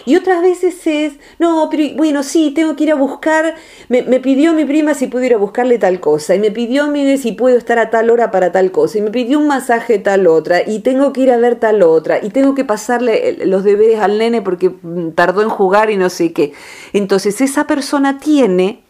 y 0.07 0.17
otras 0.17 0.43
veces 0.43 0.87
es, 0.87 1.15
no, 1.39 1.69
pero 1.71 1.97
bueno, 1.97 2.23
sí, 2.23 2.53
tengo 2.55 2.77
que 2.77 2.85
ir 2.85 2.93
a 2.93 2.95
buscar, 2.95 3.57
me, 3.89 4.03
pidió 4.21 4.53
mi 4.53 4.65
prima 4.65 4.95
si 4.95 5.09
pudiera 5.09 5.37
buscarle 5.37 5.79
tal 5.79 6.01
cosa, 6.01 6.35
y 6.35 6.39
me 6.39 6.51
pidió 6.51 6.87
mi 6.87 7.19
si 7.19 7.33
puedo 7.33 7.57
estar 7.57 7.79
a 7.79 7.91
tal 7.91 8.11
hora 8.11 8.31
para 8.31 8.53
tal 8.53 8.71
cosa, 8.71 8.99
y 8.99 9.03
me 9.03 9.11
pidió 9.11 9.39
un 9.39 9.47
masaje 9.47 9.99
tal 9.99 10.27
otra, 10.27 10.63
y 10.67 10.81
tengo 10.81 11.13
que 11.13 11.23
ir 11.23 11.31
a 11.33 11.37
ver 11.39 11.57
tal 11.57 11.83
otra, 11.83 12.23
y 12.23 12.31
tengo 12.31 12.55
que 12.55 12.65
pasarle 12.65 13.39
los 13.47 13.65
deberes 13.65 14.01
al 14.01 14.19
nene 14.19 14.43
porque 14.43 14.71
mm, 14.71 15.11
tardó 15.11 15.43
en 15.43 15.49
jugar 15.49 15.91
y 15.91 15.97
no 15.97 16.11
sé 16.11 16.33
qué. 16.33 16.53
Entonces 16.93 17.41
esa 17.41 17.67
persona 17.67 18.19
tiene 18.19 18.83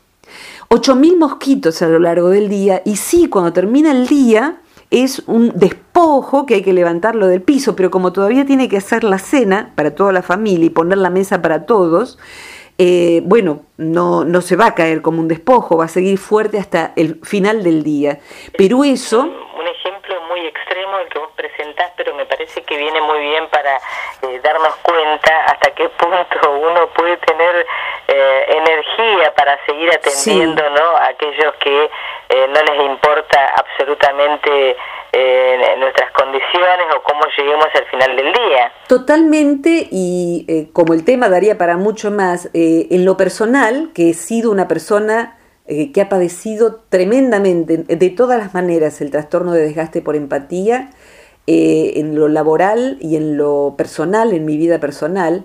8.000 0.68 1.16
mosquitos 1.18 1.82
a 1.82 1.88
lo 1.88 1.98
largo 1.98 2.28
del 2.28 2.48
día 2.48 2.82
y 2.84 2.96
sí, 2.96 3.28
cuando 3.28 3.52
termina 3.52 3.90
el 3.90 4.06
día 4.06 4.60
es 4.90 5.22
un 5.26 5.52
despojo 5.54 6.46
que 6.46 6.54
hay 6.54 6.62
que 6.62 6.72
levantarlo 6.72 7.26
del 7.28 7.42
piso, 7.42 7.76
pero 7.76 7.90
como 7.90 8.12
todavía 8.12 8.44
tiene 8.44 8.68
que 8.68 8.76
hacer 8.76 9.04
la 9.04 9.18
cena 9.18 9.72
para 9.76 9.94
toda 9.94 10.12
la 10.12 10.22
familia 10.22 10.66
y 10.66 10.70
poner 10.70 10.98
la 10.98 11.10
mesa 11.10 11.40
para 11.42 11.64
todos, 11.66 12.18
eh, 12.82 13.20
bueno, 13.24 13.60
no, 13.76 14.24
no 14.24 14.40
se 14.40 14.56
va 14.56 14.68
a 14.68 14.74
caer 14.74 15.02
como 15.02 15.20
un 15.20 15.28
despojo, 15.28 15.76
va 15.76 15.84
a 15.84 15.88
seguir 15.88 16.16
fuerte 16.16 16.58
hasta 16.58 16.94
el 16.96 17.20
final 17.22 17.62
del 17.62 17.82
día. 17.82 18.20
Pero 18.56 18.84
eso... 18.84 19.20
Un 19.20 19.66
ejemplo 19.66 20.16
muy 20.28 20.46
extremo 20.46 20.98
el 21.00 21.08
que 21.10 21.18
vos 21.18 21.28
presentás, 21.36 21.92
pero 21.98 22.14
me 22.14 22.24
parece 22.24 22.62
que 22.62 22.78
viene 22.78 22.98
muy 23.02 23.18
bien 23.18 23.46
para 23.48 23.76
eh, 24.22 24.40
darnos 24.42 24.74
cuenta 24.76 25.44
hasta 25.44 25.74
qué 25.74 25.90
punto 25.90 26.52
uno 26.52 26.88
puede 26.96 27.18
tener 27.18 27.66
eh, 28.08 28.46
energía 28.48 29.34
para 29.34 29.58
seguir 29.66 29.90
atendiendo 29.90 30.62
¿no? 30.70 30.96
a 30.96 31.08
aquellos 31.08 31.54
que 31.56 31.90
no 32.30 32.62
les 32.62 32.84
importa 32.86 33.54
absolutamente 33.56 34.76
eh, 35.12 35.74
nuestras 35.78 36.12
o 36.96 37.02
cómo 37.02 37.22
lleguemos 37.36 37.66
al 37.74 37.84
final 37.86 38.16
del 38.16 38.32
día. 38.32 38.72
Totalmente, 38.88 39.88
y 39.90 40.68
como 40.72 40.94
el 40.94 41.04
tema 41.04 41.28
daría 41.28 41.58
para 41.58 41.76
mucho 41.76 42.10
más, 42.10 42.48
en 42.52 43.04
lo 43.04 43.16
personal, 43.16 43.90
que 43.94 44.10
he 44.10 44.14
sido 44.14 44.50
una 44.50 44.68
persona 44.68 45.38
que 45.66 46.00
ha 46.00 46.08
padecido 46.08 46.80
tremendamente, 46.88 47.78
de 47.78 48.10
todas 48.10 48.38
las 48.38 48.54
maneras, 48.54 49.00
el 49.00 49.10
trastorno 49.10 49.52
de 49.52 49.62
desgaste 49.62 50.02
por 50.02 50.16
empatía, 50.16 50.90
en 51.46 52.14
lo 52.14 52.28
laboral 52.28 52.98
y 53.00 53.16
en 53.16 53.36
lo 53.36 53.74
personal, 53.76 54.32
en 54.32 54.44
mi 54.44 54.56
vida 54.56 54.78
personal, 54.78 55.44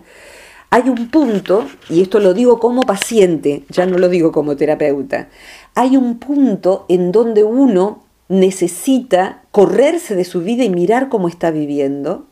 hay 0.69 0.89
un 0.89 1.09
punto, 1.09 1.65
y 1.89 2.01
esto 2.01 2.19
lo 2.19 2.33
digo 2.33 2.59
como 2.59 2.81
paciente, 2.81 3.63
ya 3.69 3.85
no 3.85 3.97
lo 3.97 4.09
digo 4.09 4.31
como 4.31 4.55
terapeuta, 4.55 5.29
hay 5.73 5.95
un 5.95 6.19
punto 6.19 6.85
en 6.89 7.11
donde 7.11 7.43
uno 7.43 8.04
necesita 8.27 9.43
correrse 9.51 10.15
de 10.15 10.25
su 10.25 10.41
vida 10.41 10.63
y 10.63 10.69
mirar 10.69 11.09
cómo 11.09 11.27
está 11.27 11.51
viviendo, 11.51 12.25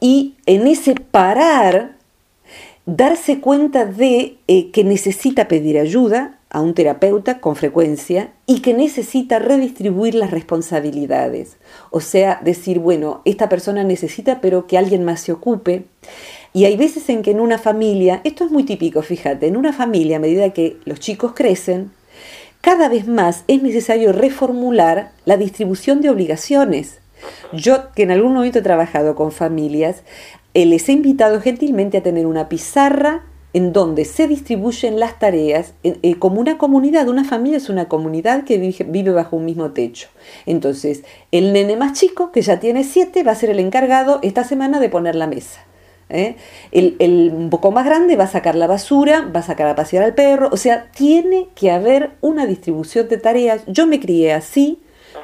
y 0.00 0.34
en 0.46 0.66
ese 0.66 0.94
parar, 0.94 1.96
darse 2.84 3.40
cuenta 3.40 3.84
de 3.84 4.36
eh, 4.46 4.70
que 4.70 4.84
necesita 4.84 5.48
pedir 5.48 5.78
ayuda 5.78 6.38
a 6.50 6.60
un 6.60 6.74
terapeuta 6.74 7.40
con 7.40 7.56
frecuencia 7.56 8.32
y 8.46 8.60
que 8.60 8.72
necesita 8.72 9.38
redistribuir 9.38 10.14
las 10.14 10.30
responsabilidades. 10.30 11.56
O 11.90 12.00
sea, 12.00 12.40
decir, 12.44 12.78
bueno, 12.78 13.22
esta 13.24 13.48
persona 13.48 13.82
necesita, 13.82 14.40
pero 14.40 14.66
que 14.66 14.78
alguien 14.78 15.04
más 15.04 15.20
se 15.20 15.32
ocupe. 15.32 15.84
Y 16.52 16.64
hay 16.64 16.76
veces 16.76 17.08
en 17.08 17.22
que 17.22 17.32
en 17.32 17.40
una 17.40 17.58
familia, 17.58 18.20
esto 18.24 18.44
es 18.44 18.50
muy 18.50 18.64
típico, 18.64 19.02
fíjate, 19.02 19.48
en 19.48 19.56
una 19.56 19.72
familia 19.72 20.16
a 20.16 20.20
medida 20.20 20.50
que 20.50 20.78
los 20.84 21.00
chicos 21.00 21.32
crecen, 21.34 21.90
cada 22.66 22.88
vez 22.88 23.06
más 23.06 23.44
es 23.46 23.62
necesario 23.62 24.10
reformular 24.10 25.12
la 25.24 25.36
distribución 25.36 26.00
de 26.00 26.10
obligaciones. 26.10 26.98
Yo, 27.52 27.92
que 27.92 28.02
en 28.02 28.10
algún 28.10 28.34
momento 28.34 28.58
he 28.58 28.62
trabajado 28.62 29.14
con 29.14 29.30
familias, 29.30 30.02
eh, 30.52 30.66
les 30.66 30.88
he 30.88 30.92
invitado 30.92 31.40
gentilmente 31.40 31.96
a 31.96 32.02
tener 32.02 32.26
una 32.26 32.48
pizarra 32.48 33.22
en 33.52 33.72
donde 33.72 34.04
se 34.04 34.26
distribuyen 34.26 34.98
las 34.98 35.16
tareas 35.20 35.74
eh, 35.84 35.98
eh, 36.02 36.16
como 36.16 36.40
una 36.40 36.58
comunidad. 36.58 37.06
Una 37.06 37.22
familia 37.22 37.58
es 37.58 37.68
una 37.68 37.86
comunidad 37.86 38.42
que 38.42 38.58
vive 38.58 39.12
bajo 39.12 39.36
un 39.36 39.44
mismo 39.44 39.70
techo. 39.70 40.08
Entonces, 40.44 41.04
el 41.30 41.52
nene 41.52 41.76
más 41.76 41.92
chico, 41.92 42.32
que 42.32 42.42
ya 42.42 42.58
tiene 42.58 42.82
siete, 42.82 43.22
va 43.22 43.30
a 43.30 43.36
ser 43.36 43.50
el 43.50 43.60
encargado 43.60 44.18
esta 44.22 44.42
semana 44.42 44.80
de 44.80 44.88
poner 44.88 45.14
la 45.14 45.28
mesa. 45.28 45.64
¿Eh? 46.08 46.36
El, 46.72 47.32
un 47.34 47.50
poco 47.50 47.70
más 47.70 47.84
grande 47.84 48.16
va 48.16 48.24
a 48.24 48.28
sacar 48.28 48.54
la 48.54 48.66
basura, 48.66 49.30
va 49.34 49.40
a 49.40 49.42
sacar 49.42 49.66
a 49.66 49.74
pasear 49.74 50.04
al 50.04 50.14
perro, 50.14 50.48
o 50.52 50.56
sea, 50.56 50.90
tiene 50.92 51.48
que 51.54 51.70
haber 51.70 52.12
una 52.20 52.46
distribución 52.46 53.08
de 53.08 53.18
tareas. 53.18 53.62
Yo 53.66 53.86
me 53.86 54.00
crié 54.00 54.32
así, 54.32 54.80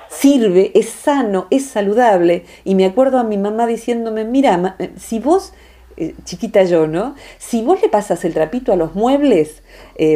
sirve, 0.08 0.72
es 0.74 0.88
sano, 0.88 1.46
es 1.50 1.66
saludable, 1.66 2.44
y 2.64 2.74
me 2.74 2.86
acuerdo 2.86 3.18
a 3.18 3.24
mi 3.24 3.38
mamá 3.38 3.66
diciéndome, 3.66 4.24
mira, 4.24 4.76
eh, 4.78 4.90
si 4.98 5.18
vos, 5.18 5.52
eh, 5.96 6.14
chiquita 6.24 6.64
yo, 6.64 6.86
¿no? 6.86 7.14
Si 7.38 7.62
vos 7.62 7.80
le 7.82 7.88
pasas 7.88 8.24
el 8.24 8.34
trapito 8.34 8.72
a 8.72 8.76
los 8.76 8.94
muebles 8.94 9.62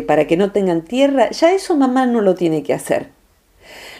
para 0.06 0.26
que 0.26 0.36
no 0.36 0.50
tengan 0.50 0.82
tierra, 0.82 1.30
ya 1.30 1.52
eso 1.52 1.76
mamá 1.76 2.06
no 2.06 2.20
lo 2.20 2.34
tiene 2.34 2.62
que 2.62 2.74
hacer. 2.74 3.10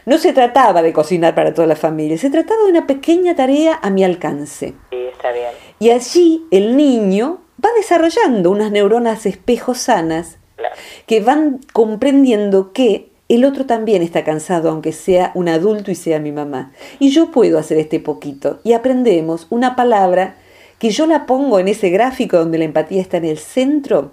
No 0.07 0.18
se 0.18 0.33
trataba 0.33 0.83
de 0.83 0.92
cocinar 0.92 1.35
para 1.35 1.52
toda 1.52 1.66
la 1.66 1.74
familia, 1.74 2.16
se 2.16 2.31
trataba 2.31 2.62
de 2.62 2.70
una 2.70 2.87
pequeña 2.87 3.35
tarea 3.35 3.79
a 3.83 3.90
mi 3.90 4.05
alcance. 4.05 4.74
Sí, 4.90 4.96
está 5.12 5.33
bien. 5.33 5.50
Y 5.78 5.90
allí 5.90 6.44
el 6.50 6.76
niño 6.76 7.40
va 7.62 7.70
desarrollando 7.76 8.50
unas 8.50 8.70
neuronas 8.70 9.26
espejos 9.26 9.78
sanas 9.78 10.38
que 11.06 11.20
van 11.20 11.60
comprendiendo 11.72 12.72
que 12.72 13.10
el 13.28 13.44
otro 13.44 13.66
también 13.66 14.02
está 14.02 14.24
cansado, 14.24 14.70
aunque 14.70 14.92
sea 14.92 15.32
un 15.34 15.48
adulto 15.48 15.90
y 15.90 15.96
sea 15.96 16.20
mi 16.20 16.32
mamá. 16.32 16.72
Y 16.98 17.10
yo 17.10 17.30
puedo 17.30 17.58
hacer 17.58 17.78
este 17.78 17.98
poquito. 17.98 18.60
Y 18.62 18.72
aprendemos 18.72 19.48
una 19.50 19.74
palabra 19.74 20.36
que 20.78 20.90
yo 20.90 21.06
la 21.06 21.26
pongo 21.26 21.58
en 21.58 21.68
ese 21.68 21.90
gráfico 21.90 22.38
donde 22.38 22.58
la 22.58 22.64
empatía 22.64 23.00
está 23.00 23.16
en 23.16 23.24
el 23.24 23.38
centro. 23.38 24.12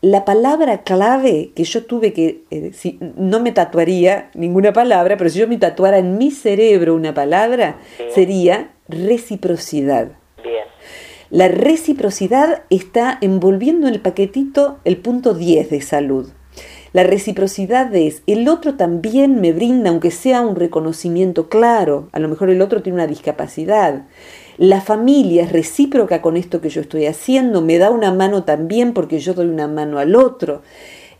La 0.00 0.24
palabra 0.24 0.82
clave 0.82 1.50
que 1.56 1.64
yo 1.64 1.84
tuve 1.86 2.12
que, 2.12 2.44
eh, 2.50 2.70
si, 2.72 2.98
no 3.00 3.40
me 3.40 3.50
tatuaría 3.50 4.30
ninguna 4.34 4.72
palabra, 4.72 5.16
pero 5.16 5.30
si 5.30 5.40
yo 5.40 5.48
me 5.48 5.56
tatuara 5.56 5.98
en 5.98 6.16
mi 6.16 6.30
cerebro 6.30 6.94
una 6.94 7.14
palabra, 7.14 7.78
sería 8.14 8.70
reciprocidad. 8.88 10.12
La 11.36 11.48
reciprocidad 11.48 12.62
está 12.70 13.18
envolviendo 13.20 13.88
en 13.88 13.92
el 13.92 14.00
paquetito 14.00 14.78
el 14.84 14.96
punto 14.96 15.34
10 15.34 15.68
de 15.68 15.82
salud. 15.82 16.30
La 16.94 17.02
reciprocidad 17.02 17.94
es, 17.94 18.22
el 18.26 18.48
otro 18.48 18.76
también 18.76 19.42
me 19.42 19.52
brinda, 19.52 19.90
aunque 19.90 20.10
sea 20.10 20.40
un 20.40 20.56
reconocimiento 20.56 21.50
claro, 21.50 22.08
a 22.12 22.20
lo 22.20 22.28
mejor 22.28 22.48
el 22.48 22.62
otro 22.62 22.80
tiene 22.80 22.96
una 22.96 23.06
discapacidad. 23.06 24.06
La 24.56 24.80
familia 24.80 25.44
es 25.44 25.52
recíproca 25.52 26.22
con 26.22 26.38
esto 26.38 26.62
que 26.62 26.70
yo 26.70 26.80
estoy 26.80 27.04
haciendo, 27.04 27.60
me 27.60 27.76
da 27.76 27.90
una 27.90 28.14
mano 28.14 28.44
también 28.44 28.94
porque 28.94 29.18
yo 29.18 29.34
doy 29.34 29.48
una 29.48 29.68
mano 29.68 29.98
al 29.98 30.16
otro. 30.16 30.62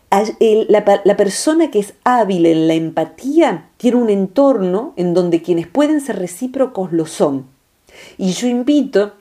La, 0.09 1.01
la, 1.03 1.15
persona 1.15 1.69
que 1.69 1.77
es 1.77 1.93
hábil 2.03 2.47
en 2.47 2.67
la 2.67 2.73
empatía 2.73 3.69
tiene 3.77 3.97
un 3.97 4.09
entorno 4.09 4.93
en 4.95 5.13
donde 5.13 5.43
quienes 5.43 5.67
pueden 5.67 6.01
ser 6.01 6.17
recíprocos 6.17 6.91
lo 6.91 7.05
son. 7.05 7.45
Y 8.17 8.31
yo 8.31 8.47
invito 8.47 9.13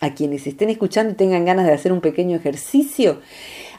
a 0.00 0.14
quienes 0.14 0.46
estén 0.46 0.70
escuchando 0.70 1.12
y 1.12 1.16
tengan 1.16 1.44
ganas 1.44 1.66
de 1.66 1.72
hacer 1.72 1.92
un 1.92 2.00
pequeño 2.00 2.36
ejercicio, 2.36 3.20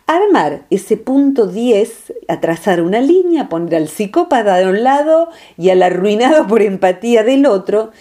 armar 0.08 0.66
ese 0.70 0.98
punto 0.98 1.48
10, 1.48 2.14
a 2.28 2.40
trazar 2.40 2.82
una 2.82 3.02
línea, 3.02 3.50
poner 3.50 3.76
al 3.76 3.88
psicópata 3.88 4.58
de 4.58 4.68
un 4.68 4.84
lado 4.84 5.30
y 5.58 5.70
al 5.70 5.82
arruinado 5.84 6.48
por 6.48 6.62
empatía 6.62 7.24
del 7.24 7.46
otro 7.46 7.92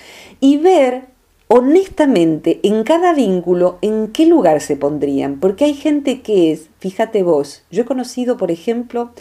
y 0.41 0.59
ver 0.59 1.15
honestamente 1.49 2.61
en 2.63 2.85
cada 2.85 3.13
vínculo 3.13 3.79
en 3.83 4.09
qué 4.09 4.27
lugar 4.27 4.61
se 4.61 4.77
pondrían, 4.77 5.41
porque 5.41 5.67
hay 5.67 5.75
gente 5.75 6.21
que 6.21 6.53
es, 6.53 6.69
fíjate 6.79 7.23
vos, 7.23 7.65
yo 7.71 7.83
he 7.83 7.87
conocido, 7.87 8.37
por 8.37 8.51
ejemplo, 8.51 9.13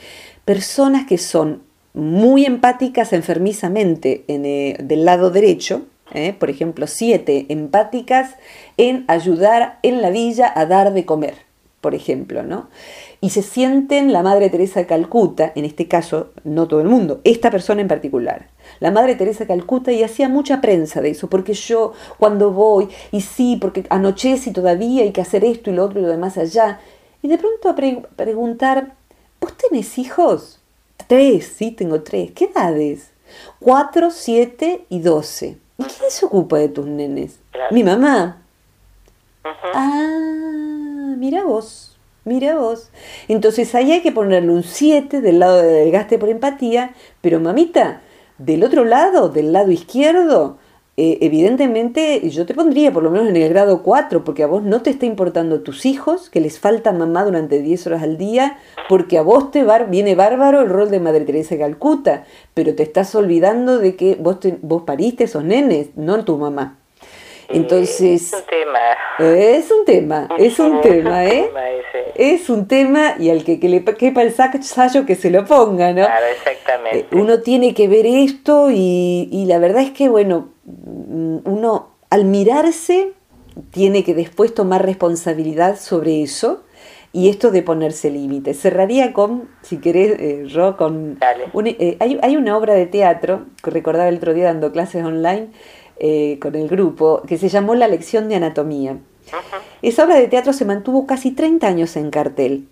personas 0.45 1.05
que 1.05 1.17
son 1.17 1.63
muy 1.93 2.45
empáticas 2.45 3.13
enfermizamente 3.13 4.23
en, 4.27 4.45
eh, 4.45 4.77
del 4.81 5.05
lado 5.05 5.29
derecho, 5.29 5.83
¿eh? 6.11 6.33
por 6.37 6.49
ejemplo, 6.49 6.87
siete 6.87 7.45
empáticas 7.49 8.35
en 8.77 9.05
ayudar 9.07 9.79
en 9.83 10.01
la 10.01 10.09
villa 10.09 10.51
a 10.55 10.65
dar 10.65 10.93
de 10.93 11.05
comer, 11.05 11.35
por 11.81 11.95
ejemplo, 11.95 12.43
¿no? 12.43 12.69
Y 13.21 13.29
se 13.29 13.41
sienten 13.41 14.11
la 14.11 14.21
Madre 14.21 14.49
Teresa 14.49 14.81
de 14.81 14.85
Calcuta, 14.85 15.51
en 15.55 15.65
este 15.65 15.87
caso, 15.87 16.31
no 16.43 16.67
todo 16.67 16.81
el 16.81 16.87
mundo, 16.87 17.21
esta 17.23 17.49
persona 17.51 17.81
en 17.81 17.87
particular, 17.87 18.49
la 18.79 18.91
Madre 18.91 19.15
Teresa 19.15 19.45
de 19.45 19.47
Calcuta, 19.47 19.91
y 19.91 20.03
hacía 20.03 20.29
mucha 20.29 20.61
prensa 20.61 21.01
de 21.01 21.11
eso, 21.11 21.29
porque 21.29 21.53
yo 21.53 21.93
cuando 22.19 22.51
voy, 22.51 22.89
y 23.11 23.21
sí, 23.21 23.57
porque 23.59 23.85
anochece 23.89 24.49
y 24.49 24.53
todavía 24.53 25.03
hay 25.03 25.11
que 25.11 25.21
hacer 25.21 25.45
esto 25.45 25.69
y 25.69 25.73
lo 25.73 25.85
otro 25.85 25.99
y 25.99 26.03
lo 26.03 26.09
demás 26.09 26.37
allá, 26.37 26.79
y 27.21 27.29
de 27.29 27.37
pronto 27.37 27.69
a 27.69 27.75
preguntar, 28.17 28.95
¿vos 29.39 29.53
tenés 29.55 29.97
hijos? 29.97 30.59
Tres, 31.07 31.53
sí, 31.57 31.71
tengo 31.71 32.01
tres. 32.01 32.31
¿Qué 32.31 32.45
edades? 32.45 33.11
Cuatro, 33.59 34.11
siete 34.11 34.85
y 34.89 34.99
doce. 34.99 35.57
¿Y 35.77 35.83
quién 35.83 36.09
se 36.09 36.25
ocupa 36.25 36.57
de 36.57 36.69
tus 36.69 36.85
nenes? 36.85 37.39
Mi 37.71 37.83
mamá. 37.83 38.41
Ah, 39.73 41.15
mira 41.17 41.43
vos, 41.43 41.97
mira 42.25 42.55
vos. 42.55 42.89
Entonces 43.27 43.73
ahí 43.75 43.91
hay 43.91 44.01
que 44.01 44.11
ponerle 44.11 44.51
un 44.51 44.63
7 44.63 45.21
del 45.21 45.39
lado 45.39 45.61
del 45.61 45.91
gaste 45.91 46.17
por 46.17 46.29
empatía, 46.29 46.93
pero 47.21 47.39
mamita, 47.39 48.01
Del 48.37 48.63
otro 48.63 48.83
lado, 48.83 49.29
del 49.29 49.53
lado 49.53 49.71
izquierdo, 49.71 50.57
eh, 50.95 51.17
evidentemente 51.21 52.29
yo 52.29 52.45
te 52.45 52.53
pondría 52.53 52.93
por 52.93 53.01
lo 53.01 53.09
menos 53.09 53.27
en 53.27 53.35
el 53.35 53.49
grado 53.49 53.81
4, 53.81 54.23
porque 54.23 54.43
a 54.43 54.47
vos 54.47 54.61
no 54.61 54.83
te 54.83 54.91
está 54.91 55.07
importando 55.07 55.61
tus 55.61 55.87
hijos, 55.87 56.29
que 56.29 56.39
les 56.39 56.59
falta 56.59 56.91
mamá 56.91 57.23
durante 57.23 57.61
10 57.61 57.87
horas 57.87 58.03
al 58.03 58.17
día, 58.17 58.57
porque 58.89 59.17
a 59.17 59.23
vos 59.23 59.49
te 59.49 59.65
viene 59.89 60.13
bárbaro 60.13 60.61
el 60.61 60.69
rol 60.69 60.91
de 60.91 60.99
Madre 60.99 61.25
Teresa 61.25 61.55
de 61.55 61.61
Calcuta, 61.61 62.25
pero 62.53 62.75
te 62.75 62.83
estás 62.83 63.15
olvidando 63.15 63.79
de 63.79 63.95
que 63.95 64.15
vos, 64.15 64.37
vos 64.61 64.83
pariste 64.83 65.23
esos 65.23 65.43
nenes, 65.43 65.89
no 65.95 66.23
tu 66.25 66.37
mamá. 66.37 66.82
Entonces, 67.53 68.33
es 68.33 68.33
un 68.33 68.45
tema. 68.45 68.79
Es 69.19 69.71
un 69.71 69.85
tema, 69.85 70.27
es 70.37 70.59
un 70.59 70.81
tema, 70.81 71.25
¿eh? 71.25 71.49
Es 72.15 72.49
un 72.49 72.67
tema 72.67 73.15
y 73.19 73.29
al 73.29 73.43
que, 73.43 73.59
que 73.59 73.69
le 73.69 73.83
quepa 73.83 74.21
el 74.21 74.33
sayo 74.33 75.05
que 75.05 75.15
se 75.15 75.29
lo 75.29 75.45
ponga, 75.45 75.93
¿no? 75.93 76.05
Claro, 76.05 76.25
exactamente. 76.27 76.99
Eh, 76.99 77.05
uno 77.11 77.41
tiene 77.41 77.73
que 77.73 77.87
ver 77.87 78.05
esto 78.05 78.69
y, 78.71 79.29
y 79.31 79.45
la 79.45 79.59
verdad 79.59 79.83
es 79.83 79.91
que, 79.91 80.09
bueno, 80.09 80.49
mm, 80.65 81.39
uno 81.45 81.93
al 82.09 82.25
mirarse 82.25 83.13
tiene 83.71 84.03
que 84.03 84.13
después 84.13 84.53
tomar 84.53 84.85
responsabilidad 84.85 85.77
sobre 85.77 86.21
eso 86.21 86.63
y 87.11 87.29
esto 87.29 87.51
de 87.51 87.61
ponerse 87.61 88.09
límites. 88.09 88.59
Cerraría 88.59 89.13
con, 89.13 89.47
si 89.61 89.77
querés, 89.77 90.19
eh, 90.19 90.47
Ro, 90.51 90.75
con... 90.77 91.19
Eh, 91.65 91.97
hay, 91.99 92.19
hay, 92.23 92.35
una 92.35 92.57
obra 92.57 92.73
de 92.73 92.87
teatro 92.87 93.45
que 93.63 93.69
recordaba 93.69 94.09
el 94.09 94.17
otro 94.17 94.33
día 94.33 94.45
dando 94.45 94.71
clases 94.71 95.05
online 95.05 95.49
eh, 95.97 96.37
con 96.41 96.55
el 96.55 96.67
grupo, 96.67 97.21
que 97.27 97.37
se 97.37 97.49
llamó 97.49 97.75
La 97.75 97.87
lección 97.87 98.29
de 98.29 98.35
anatomía. 98.35 98.97
Esa 99.81 100.05
obra 100.05 100.15
de 100.15 100.27
teatro 100.27 100.53
se 100.53 100.65
mantuvo 100.65 101.05
casi 101.05 101.31
30 101.31 101.67
años 101.67 101.95
en 101.95 102.09
cartel 102.09 102.67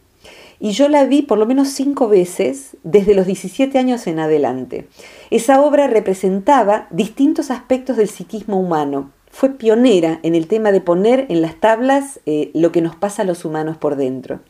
y 0.62 0.72
yo 0.72 0.88
la 0.88 1.06
vi 1.06 1.24
por 1.24 1.40
lo 1.40 1.48
menos 1.48 1.70
cinco 1.70 2.08
veces 2.08 2.78
desde 2.84 3.16
los 3.16 3.26
17 3.26 3.78
años 3.80 4.06
en 4.06 4.20
adelante. 4.20 4.88
Esa 5.32 5.60
obra 5.60 5.88
representaba 5.88 6.88
distintos 6.92 7.50
aspectos 7.50 7.98
del 7.98 8.08
psiquismo 8.08 8.60
humano. 8.60 9.12
Fue 9.32 9.50
pionera 9.50 10.20
en 10.22 10.36
el 10.36 10.46
tema 10.48 10.72
de 10.72 10.80
poner 10.80 11.26
en 11.30 11.42
las 11.42 11.56
tablas 11.56 12.20
eh, 12.28 12.52
lo 12.54 12.72
que 12.72 12.82
nos 12.82 12.96
pasa 12.96 13.24
a 13.24 13.26
los 13.26 13.44
humanos 13.44 13.78
por 13.78 13.96
dentro. 13.96 14.42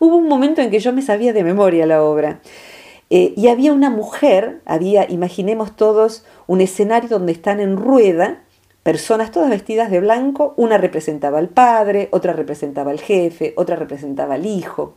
Hubo 0.00 0.16
un 0.16 0.26
momento 0.26 0.62
en 0.62 0.70
que 0.70 0.80
yo 0.80 0.92
me 0.92 1.02
sabía 1.02 1.32
de 1.32 1.44
memoria 1.44 1.86
la 1.86 2.02
obra 2.02 2.40
eh, 3.14 3.34
y 3.36 3.48
había 3.48 3.74
una 3.74 3.90
mujer, 3.90 4.62
había, 4.64 5.06
imaginemos 5.10 5.76
todos, 5.76 6.24
un 6.46 6.62
escenario 6.62 7.10
donde 7.10 7.32
están 7.32 7.60
en 7.60 7.76
rueda 7.76 8.42
personas 8.82 9.30
todas 9.30 9.50
vestidas 9.50 9.90
de 9.90 10.00
blanco, 10.00 10.54
una 10.56 10.78
representaba 10.78 11.38
al 11.38 11.50
padre, 11.50 12.08
otra 12.10 12.32
representaba 12.32 12.90
al 12.90 13.00
jefe, 13.00 13.52
otra 13.58 13.76
representaba 13.76 14.36
al 14.36 14.46
hijo, 14.46 14.94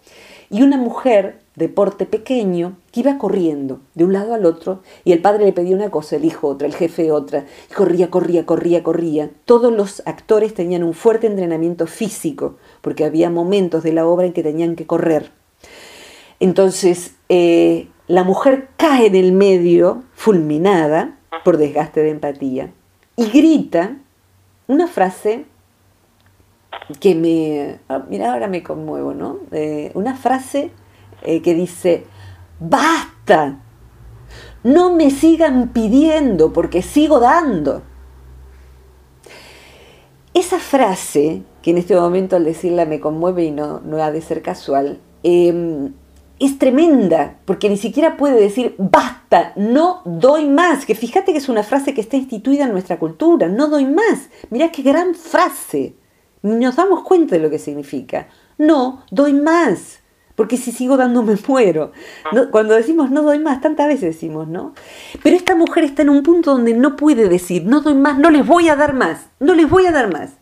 y 0.50 0.62
una 0.62 0.78
mujer 0.78 1.40
de 1.58 1.68
porte 1.68 2.06
pequeño 2.06 2.78
que 2.94 3.02
iba 3.02 3.18
corriendo 3.18 3.82
de 3.96 4.06
un 4.06 4.14
lado 4.14 4.34
al 4.34 4.46
otro, 4.46 4.82
y 5.04 5.12
el 5.12 5.22
padre 5.22 5.44
le 5.44 5.52
pedía 5.52 5.76
una 5.76 5.92
cosa, 5.92 6.16
el 6.16 6.24
hijo 6.24 6.48
otra, 6.48 6.68
el 6.70 6.74
jefe 6.74 7.12
otra, 7.12 7.44
y 7.70 7.74
corría, 7.74 8.10
corría, 8.10 8.46
corría, 8.46 8.82
corría. 8.82 9.30
Todos 9.44 9.74
los 9.74 10.02
actores 10.06 10.54
tenían 10.54 10.84
un 10.84 10.94
fuerte 10.94 11.28
entrenamiento 11.28 11.86
físico, 11.86 12.56
porque 12.80 13.04
había 13.04 13.30
momentos 13.30 13.84
de 13.84 13.92
la 13.92 14.08
obra 14.08 14.26
en 14.26 14.32
que 14.32 14.42
tenían 14.42 14.78
que 14.78 14.88
correr. 14.88 15.32
Entonces, 16.40 17.16
eh, 17.28 17.90
la 18.08 18.24
mujer 18.24 18.70
cae 18.78 19.08
en 19.08 19.16
el 19.16 19.32
medio, 19.32 20.04
fulminada 20.14 21.18
por 21.44 21.58
desgaste 21.58 22.02
de 22.02 22.12
empatía, 22.12 22.72
y 23.16 23.30
grita 23.30 23.98
una 24.68 24.88
frase 24.88 25.46
que 27.00 27.16
me... 27.16 27.80
Ah, 27.90 28.04
mira, 28.10 28.34
ahora 28.34 28.48
me 28.48 28.64
conmuevo, 28.64 29.14
¿no? 29.14 29.40
Eh, 29.52 29.92
una 29.96 30.16
frase 30.16 30.72
eh, 31.24 31.42
que 31.42 31.54
dice, 31.54 32.06
basta, 32.60 33.60
no 34.64 34.94
me 34.94 35.10
sigan 35.10 35.70
pidiendo 35.70 36.54
porque 36.54 36.82
sigo 36.82 37.20
dando. 37.20 37.82
Esa 40.34 40.60
frase, 40.60 41.44
que 41.62 41.72
en 41.72 41.78
este 41.78 41.96
momento 41.96 42.36
al 42.36 42.44
decirla 42.44 42.86
me 42.86 43.00
conmueve 43.00 43.46
y 43.46 43.52
no, 43.52 43.80
no 43.80 44.04
ha 44.04 44.12
de 44.12 44.22
ser 44.22 44.42
casual, 44.42 45.00
eh, 45.24 45.92
es 46.40 46.58
tremenda, 46.60 47.38
porque 47.46 47.70
ni 47.70 47.78
siquiera 47.78 48.18
puede 48.18 48.40
decir 48.40 48.76
basta, 48.78 49.54
no 49.56 50.02
doy 50.06 50.48
más, 50.50 50.86
que 50.86 50.96
fíjate 50.96 51.32
que 51.32 51.38
es 51.38 51.50
una 51.50 51.64
frase 51.64 51.94
que 51.94 52.02
está 52.02 52.18
instituida 52.18 52.66
en 52.66 52.72
nuestra 52.72 53.00
cultura, 53.00 53.48
no 53.48 53.68
doy 53.68 53.86
más. 53.86 54.30
Mirá 54.50 54.72
qué 54.72 54.82
gran 54.82 55.16
frase. 55.16 55.96
Nos 56.42 56.76
damos 56.76 57.04
cuenta 57.04 57.36
de 57.36 57.42
lo 57.42 57.50
que 57.50 57.58
significa. 57.58 58.28
No 58.58 59.04
doy 59.12 59.34
más, 59.34 60.00
porque 60.36 60.58
si 60.58 60.72
sigo 60.72 60.98
dando 60.98 61.24
me 61.24 61.36
muero. 61.48 61.92
cuando 62.52 62.76
decimos 62.76 63.12
no 63.12 63.24
doy 63.24 63.40
más, 63.40 63.62
tantas 63.62 63.88
veces 63.88 64.16
decimos, 64.16 64.48
¿no? 64.48 64.74
Pero 65.24 65.36
esta 65.36 65.56
mujer 65.56 65.86
está 65.86 66.02
en 66.02 66.10
un 66.10 66.24
punto 66.24 66.52
donde 66.52 66.74
no 66.74 66.98
puede 66.98 67.30
decir 67.30 67.66
no 67.66 67.82
doy 67.82 67.96
más, 67.96 68.18
no 68.20 68.30
les 68.30 68.46
voy 68.46 68.70
a 68.70 68.76
dar 68.76 68.94
más, 68.94 69.30
no 69.40 69.54
les 69.54 69.70
voy 69.70 69.86
a 69.86 69.92
dar 69.92 70.12
más. 70.12 70.34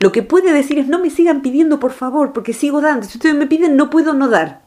Lo 0.00 0.12
que 0.12 0.22
puede 0.22 0.52
decir 0.52 0.78
es 0.78 0.88
no 0.88 0.98
me 0.98 1.10
sigan 1.10 1.42
pidiendo 1.42 1.78
por 1.80 1.92
favor, 1.92 2.32
porque 2.32 2.52
sigo 2.52 2.80
dando. 2.80 3.06
Si 3.06 3.18
ustedes 3.18 3.34
me 3.34 3.46
piden, 3.46 3.76
no 3.76 3.90
puedo 3.90 4.12
no 4.12 4.28
dar. 4.28 4.63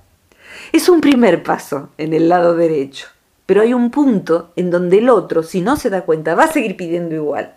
Es 0.73 0.89
un 0.89 1.01
primer 1.01 1.43
paso 1.43 1.89
en 1.97 2.13
el 2.13 2.29
lado 2.29 2.55
derecho, 2.55 3.07
pero 3.45 3.61
hay 3.61 3.73
un 3.73 3.91
punto 3.91 4.51
en 4.55 4.69
donde 4.69 4.97
el 4.97 5.09
otro, 5.09 5.43
si 5.43 5.61
no 5.61 5.77
se 5.77 5.89
da 5.89 6.01
cuenta, 6.01 6.35
va 6.35 6.45
a 6.45 6.51
seguir 6.51 6.75
pidiendo 6.75 7.15
igual. 7.15 7.55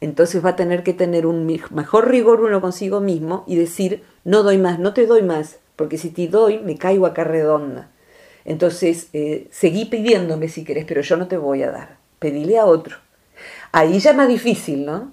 Entonces 0.00 0.44
va 0.44 0.50
a 0.50 0.56
tener 0.56 0.82
que 0.82 0.94
tener 0.94 1.26
un 1.26 1.46
mejor 1.46 2.08
rigor 2.08 2.40
uno 2.40 2.60
consigo 2.60 3.00
mismo 3.00 3.44
y 3.46 3.56
decir, 3.56 4.04
no 4.24 4.42
doy 4.42 4.58
más, 4.58 4.78
no 4.78 4.94
te 4.94 5.06
doy 5.06 5.22
más, 5.22 5.58
porque 5.76 5.98
si 5.98 6.10
te 6.10 6.28
doy 6.28 6.58
me 6.58 6.76
caigo 6.76 7.06
acá 7.06 7.24
redonda. 7.24 7.90
Entonces, 8.44 9.08
eh, 9.12 9.48
seguí 9.50 9.84
pidiéndome 9.84 10.48
si 10.48 10.64
querés, 10.64 10.86
pero 10.86 11.02
yo 11.02 11.16
no 11.16 11.28
te 11.28 11.36
voy 11.36 11.62
a 11.62 11.70
dar. 11.70 11.98
Pedile 12.18 12.58
a 12.58 12.64
otro. 12.64 12.96
Ahí 13.72 13.98
ya 13.98 14.12
es 14.12 14.16
más 14.16 14.28
difícil, 14.28 14.86
¿no? 14.86 15.12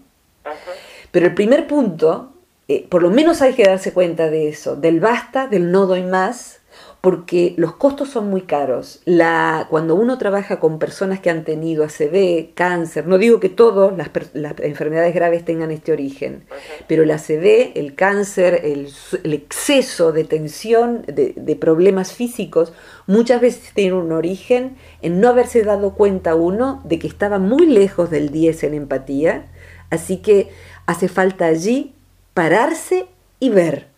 Pero 1.11 1.25
el 1.25 1.33
primer 1.33 1.67
punto, 1.67 2.33
eh, 2.67 2.87
por 2.87 3.01
lo 3.01 3.09
menos 3.09 3.41
hay 3.41 3.53
que 3.53 3.65
darse 3.65 3.91
cuenta 3.91 4.29
de 4.29 4.47
eso, 4.47 4.75
del 4.75 4.99
basta, 4.99 5.47
del 5.47 5.71
no 5.71 5.85
doy 5.85 6.03
más, 6.03 6.59
porque 7.05 7.53
los 7.57 7.75
costos 7.75 8.09
son 8.09 8.31
muy 8.31 8.41
caros. 8.41 8.99
La, 9.05 9.67
cuando 9.69 9.93
uno 9.93 10.17
trabaja 10.17 10.59
con 10.59 10.79
personas 10.79 11.19
que 11.19 11.29
han 11.29 11.43
tenido 11.43 11.83
ACV, 11.83 12.55
cáncer, 12.55 13.05
no 13.05 13.19
digo 13.19 13.39
que 13.39 13.47
todas 13.47 13.95
las, 14.33 14.55
enfermedades 14.63 15.13
graves 15.13 15.45
tengan 15.45 15.69
este 15.69 15.91
origen, 15.91 16.45
pero 16.87 17.03
el 17.03 17.11
ACV, 17.11 17.73
el 17.75 17.93
cáncer, 17.93 18.59
el, 18.63 18.89
exceso 19.35 20.13
de 20.13 20.23
tensión, 20.23 21.03
de, 21.05 21.55
problemas 21.61 22.11
físicos, 22.11 22.73
muchas 23.05 23.39
veces 23.39 23.71
tienen 23.75 23.93
un 23.93 24.11
origen 24.11 24.75
en 25.03 25.19
no 25.19 25.29
haberse 25.29 25.61
dado 25.61 25.93
cuenta 25.93 26.33
uno 26.33 26.81
de 26.85 26.97
que 26.97 27.05
estaba 27.05 27.37
muy 27.37 27.67
lejos 27.67 28.09
del 28.09 28.31
10 28.31 28.63
en 28.63 28.73
empatía, 28.73 29.45
así 29.91 30.17
que 30.23 30.49
hace 30.87 31.07
falta 31.07 31.45
allí 31.45 31.93
pararse 32.33 33.05
y 33.39 33.49
ver 33.49 33.93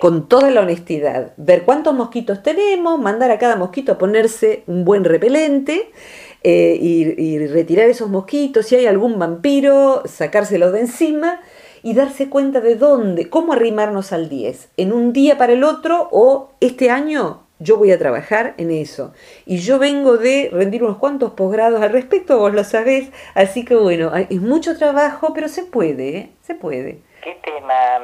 con 0.00 0.28
toda 0.28 0.50
la 0.50 0.60
honestidad, 0.60 1.32
ver 1.36 1.64
cuántos 1.64 1.94
mosquitos 1.94 2.42
tenemos, 2.42 3.00
mandar 3.00 3.30
a 3.30 3.38
cada 3.38 3.56
mosquito 3.56 3.92
a 3.92 3.98
ponerse 3.98 4.62
un 4.66 4.84
buen 4.84 5.04
repelente 5.04 5.90
eh, 6.42 6.76
y, 6.80 7.46
retirar 7.48 7.88
esos 7.88 8.10
mosquitos, 8.10 8.66
si 8.66 8.76
hay 8.76 8.86
algún 8.86 9.18
vampiro, 9.18 10.02
sacárselo 10.04 10.72
de 10.72 10.80
encima 10.80 11.40
y 11.82 11.94
darse 11.94 12.28
cuenta 12.28 12.60
de 12.60 12.76
dónde, 12.76 13.30
cómo 13.30 13.52
arrimarnos 13.52 14.12
al 14.12 14.28
10, 14.28 14.70
en 14.76 14.92
un 14.92 15.12
día 15.12 15.38
para 15.38 15.52
el 15.52 15.64
otro 15.64 16.08
o 16.12 16.50
este 16.60 16.90
año 16.90 17.44
yo 17.60 17.76
voy 17.76 17.92
a 17.92 17.98
trabajar 17.98 18.54
en 18.58 18.70
eso. 18.70 19.12
Y 19.46 19.58
yo 19.58 19.78
vengo 19.78 20.18
de 20.18 20.50
rendir 20.52 20.82
unos 20.82 20.98
cuantos 20.98 21.32
posgrados 21.32 21.80
al 21.80 21.92
respecto, 21.92 22.38
vos 22.38 22.52
lo 22.52 22.64
sabés, 22.64 23.08
así 23.34 23.64
que 23.64 23.74
bueno, 23.74 24.12
es 24.14 24.40
mucho 24.40 24.76
trabajo, 24.76 25.32
pero 25.34 25.48
se 25.48 25.62
puede, 25.62 26.16
¿eh? 26.16 26.30
se 26.42 26.54
puede. 26.54 27.00
¿Qué 27.24 27.34
tema? 27.36 28.02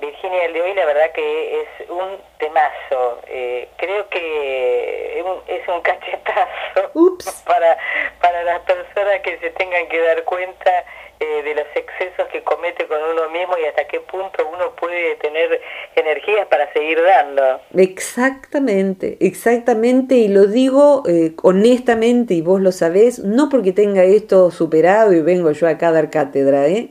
Virginia, 0.00 0.46
el 0.46 0.52
de 0.52 0.62
hoy 0.62 0.74
la 0.74 0.84
verdad 0.84 1.12
que 1.12 1.60
es 1.60 1.88
un 1.88 2.20
temazo. 2.38 3.20
Eh, 3.28 3.68
creo 3.76 4.08
que 4.08 5.24
es 5.46 5.68
un 5.68 5.80
cachetazo 5.80 6.90
para, 7.46 7.78
para 8.20 8.42
las 8.42 8.62
personas 8.62 9.20
que 9.20 9.38
se 9.38 9.50
tengan 9.50 9.86
que 9.86 10.00
dar 10.00 10.24
cuenta 10.24 10.84
eh, 11.20 11.42
de 11.42 11.54
los 11.54 11.66
excesos 11.74 12.28
que 12.32 12.42
comete 12.42 12.86
con 12.86 12.98
uno 12.98 13.28
mismo 13.28 13.54
y 13.58 13.66
hasta 13.66 13.86
qué 13.86 14.00
punto 14.00 14.42
uno 14.50 14.74
puede 14.74 15.16
tener 15.16 15.60
energías 15.94 16.46
para 16.46 16.72
seguir 16.72 16.98
dando. 17.02 17.60
Exactamente, 17.76 19.18
exactamente, 19.20 20.14
y 20.14 20.28
lo 20.28 20.46
digo 20.46 21.02
eh, 21.06 21.32
honestamente, 21.42 22.32
y 22.32 22.40
vos 22.40 22.62
lo 22.62 22.72
sabés, 22.72 23.18
no 23.18 23.50
porque 23.50 23.72
tenga 23.72 24.02
esto 24.02 24.50
superado 24.50 25.12
y 25.12 25.20
vengo 25.20 25.50
yo 25.52 25.68
acá 25.68 25.88
a 25.88 25.92
dar 25.92 26.10
cátedra, 26.10 26.68
¿eh? 26.68 26.90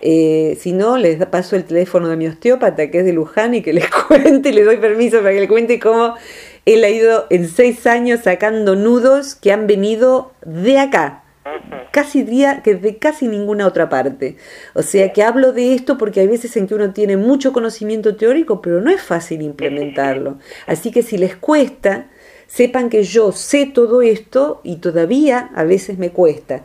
eh 0.00 0.56
si 0.58 0.72
no, 0.72 0.96
les 0.96 1.24
paso 1.26 1.54
el 1.54 1.66
teléfono 1.66 2.08
de 2.08 2.16
mi 2.16 2.26
osteópata, 2.28 2.90
que 2.90 3.00
es 3.00 3.04
de 3.04 3.12
Luján, 3.12 3.52
y 3.52 3.62
que 3.62 3.74
les 3.74 3.90
cuente, 4.08 4.52
le 4.52 4.64
doy 4.64 4.78
permiso 4.78 5.18
para 5.18 5.32
que 5.32 5.40
le 5.40 5.48
cuente 5.48 5.78
cómo 5.78 6.14
él 6.64 6.82
ha 6.82 6.88
ido 6.88 7.26
en 7.28 7.46
seis 7.46 7.86
años 7.86 8.20
sacando 8.24 8.74
nudos 8.74 9.34
que 9.34 9.52
han 9.52 9.66
venido 9.66 10.32
de 10.44 10.78
acá, 10.78 11.24
casi 11.90 12.22
día 12.22 12.62
que 12.62 12.74
de 12.74 12.98
casi 12.98 13.28
ninguna 13.28 13.66
otra 13.66 13.88
parte. 13.88 14.36
O 14.74 14.82
sea 14.82 15.12
que 15.12 15.22
hablo 15.22 15.52
de 15.52 15.74
esto 15.74 15.98
porque 15.98 16.20
hay 16.20 16.26
veces 16.26 16.56
en 16.56 16.66
que 16.66 16.74
uno 16.74 16.92
tiene 16.92 17.16
mucho 17.16 17.52
conocimiento 17.52 18.16
teórico, 18.16 18.60
pero 18.60 18.80
no 18.80 18.90
es 18.90 19.02
fácil 19.02 19.42
implementarlo. 19.42 20.38
Así 20.66 20.90
que 20.90 21.02
si 21.02 21.18
les 21.18 21.36
cuesta, 21.36 22.08
sepan 22.46 22.90
que 22.90 23.02
yo 23.02 23.32
sé 23.32 23.66
todo 23.66 24.02
esto 24.02 24.60
y 24.62 24.76
todavía 24.76 25.50
a 25.54 25.64
veces 25.64 25.98
me 25.98 26.10
cuesta. 26.10 26.64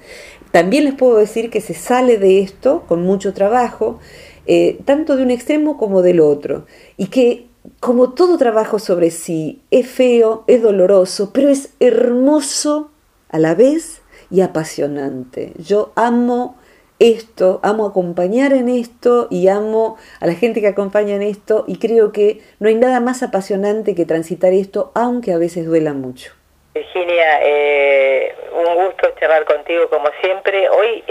También 0.51 0.83
les 0.83 0.93
puedo 0.93 1.17
decir 1.17 1.49
que 1.49 1.61
se 1.61 1.73
sale 1.73 2.17
de 2.17 2.41
esto 2.41 2.83
con 2.87 3.03
mucho 3.03 3.33
trabajo, 3.33 3.99
eh, 4.47 4.79
tanto 4.85 5.15
de 5.15 5.23
un 5.23 5.31
extremo 5.31 5.77
como 5.77 6.01
del 6.01 6.19
otro, 6.19 6.65
y 6.97 7.07
que 7.07 7.47
como 7.79 8.11
todo 8.13 8.37
trabajo 8.37 8.79
sobre 8.79 9.11
sí, 9.11 9.61
es 9.71 9.87
feo, 9.87 10.43
es 10.47 10.61
doloroso, 10.61 11.31
pero 11.31 11.49
es 11.49 11.69
hermoso 11.79 12.91
a 13.29 13.39
la 13.39 13.55
vez 13.55 14.00
y 14.31 14.41
apasionante. 14.41 15.53
Yo 15.57 15.91
amo 15.95 16.55
esto, 16.99 17.59
amo 17.63 17.87
acompañar 17.87 18.53
en 18.53 18.69
esto 18.69 19.27
y 19.31 19.47
amo 19.47 19.97
a 20.19 20.27
la 20.27 20.33
gente 20.33 20.61
que 20.61 20.67
acompaña 20.67 21.15
en 21.15 21.23
esto 21.23 21.65
y 21.67 21.79
creo 21.79 22.11
que 22.11 22.41
no 22.59 22.69
hay 22.69 22.75
nada 22.75 22.99
más 22.99 23.23
apasionante 23.23 23.95
que 23.95 24.05
transitar 24.05 24.53
esto, 24.53 24.91
aunque 24.93 25.33
a 25.33 25.37
veces 25.37 25.65
duela 25.65 25.93
mucho. 25.93 26.33
Virginia, 26.73 27.39
eh, 27.43 28.33
un 28.53 28.85
gusto 28.85 29.09
charlar 29.19 29.43
contigo 29.45 29.89
como 29.89 30.07
siempre. 30.21 30.69
Hoy 30.69 31.03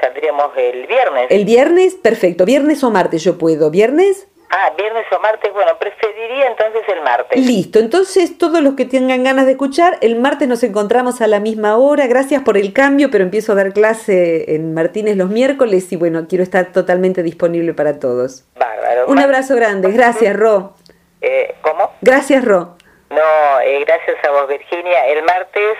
saldríamos 0.01 0.51
el 0.57 0.87
viernes. 0.87 1.27
El 1.31 1.44
viernes, 1.44 1.94
perfecto. 1.94 2.44
Viernes 2.44 2.83
o 2.85 2.90
martes 2.90 3.23
yo 3.25 3.38
puedo. 3.38 3.71
¿Viernes? 3.71 4.27
Ah, 4.51 4.73
viernes 4.79 5.05
o 5.15 5.21
martes, 5.21 5.53
bueno, 5.53 5.77
preferiría 5.79 6.47
entonces 6.47 6.83
el 6.89 7.03
martes. 7.03 7.39
Listo, 7.39 7.79
entonces 7.79 8.39
todos 8.39 8.63
los 8.63 8.75
que 8.75 8.87
tengan 8.87 9.23
ganas 9.23 9.45
de 9.45 9.53
escuchar, 9.53 9.99
el 10.01 10.19
martes 10.19 10.49
nos 10.49 10.63
encontramos 10.63 11.21
a 11.21 11.27
la 11.27 11.39
misma 11.39 11.77
hora. 11.77 12.07
Gracias 12.07 12.43
por 12.43 12.57
el 12.57 12.73
cambio, 12.73 13.11
pero 13.11 13.25
empiezo 13.25 13.53
a 13.53 13.57
dar 13.57 13.75
clase 13.75 14.55
en 14.55 14.73
Martínez 14.73 15.17
los 15.17 15.29
miércoles 15.29 15.93
y 15.93 15.97
bueno, 15.97 16.27
quiero 16.29 16.43
estar 16.43 16.73
totalmente 16.73 17.23
disponible 17.23 17.75
para 17.75 17.99
todos. 17.99 18.45
Bárbaro. 18.59 19.07
Un 19.09 19.19
abrazo 19.19 19.55
grande, 19.55 19.91
gracias 19.93 20.35
Ro. 20.35 20.73
Eh, 21.21 21.55
¿Cómo? 21.61 21.93
Gracias 22.01 22.43
Ro. 22.43 22.77
No, 23.11 23.61
eh, 23.63 23.85
gracias 23.87 24.17
a 24.25 24.31
vos 24.31 24.49
Virginia. 24.49 25.07
El 25.09 25.25
martes 25.25 25.77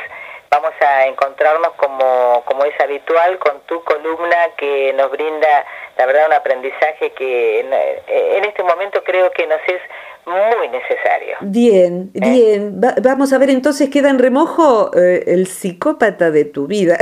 vamos 0.51 0.73
a 0.81 1.07
encontrarnos 1.07 1.73
como, 1.77 2.43
como 2.45 2.65
es 2.65 2.79
habitual 2.81 3.39
con 3.39 3.61
tu 3.67 3.83
columna 3.85 4.37
que 4.57 4.93
nos 4.95 5.11
brinda 5.11 5.65
la 5.97 6.07
verdad 6.07 6.29
un 6.29 6.35
aprendizaje 6.35 7.11
que 7.13 7.61
en, 7.61 8.45
este 8.45 8.63
momento 8.63 9.03
creo 9.05 9.31
que 9.33 9.47
nos 9.47 9.61
es 9.67 9.81
muy 10.27 10.69
necesario. 10.69 11.37
Bien, 11.41 12.11
¿Eh? 12.15 12.21
bien. 12.21 12.81
vamos 13.03 13.33
a 13.33 13.39
ver 13.39 13.51
entonces, 13.51 13.89
queda 13.91 14.11
en 14.11 14.19
remojo 14.19 14.91
eh, 14.95 15.25
el 15.27 15.47
psicópata 15.47 16.31
de 16.31 16.45
tu 16.45 16.67
vida. 16.67 16.99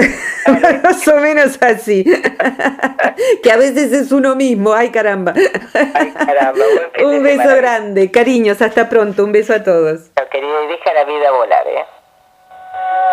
Más 0.83 1.07
o 1.09 1.17
menos 1.17 1.59
así. 1.61 2.05
que 3.43 3.51
a 3.51 3.57
veces 3.57 3.93
es 3.93 4.13
uno 4.13 4.35
mismo. 4.37 4.73
Ay, 4.73 4.91
caramba. 4.91 5.35
Ay, 5.35 6.13
caramba. 6.13 6.65
Un 7.05 7.23
beso 7.23 7.57
grande. 7.57 8.11
Cariños, 8.11 8.63
hasta 8.63 8.89
pronto. 8.89 9.25
Un 9.25 9.33
beso 9.33 9.55
a 9.55 9.63
todos. 9.63 10.11
Querido, 10.31 10.65
y 10.65 10.69
deja 10.69 10.93
la 10.95 11.05
vida 11.05 11.31
volar, 11.33 11.67
¿eh? 11.67 11.85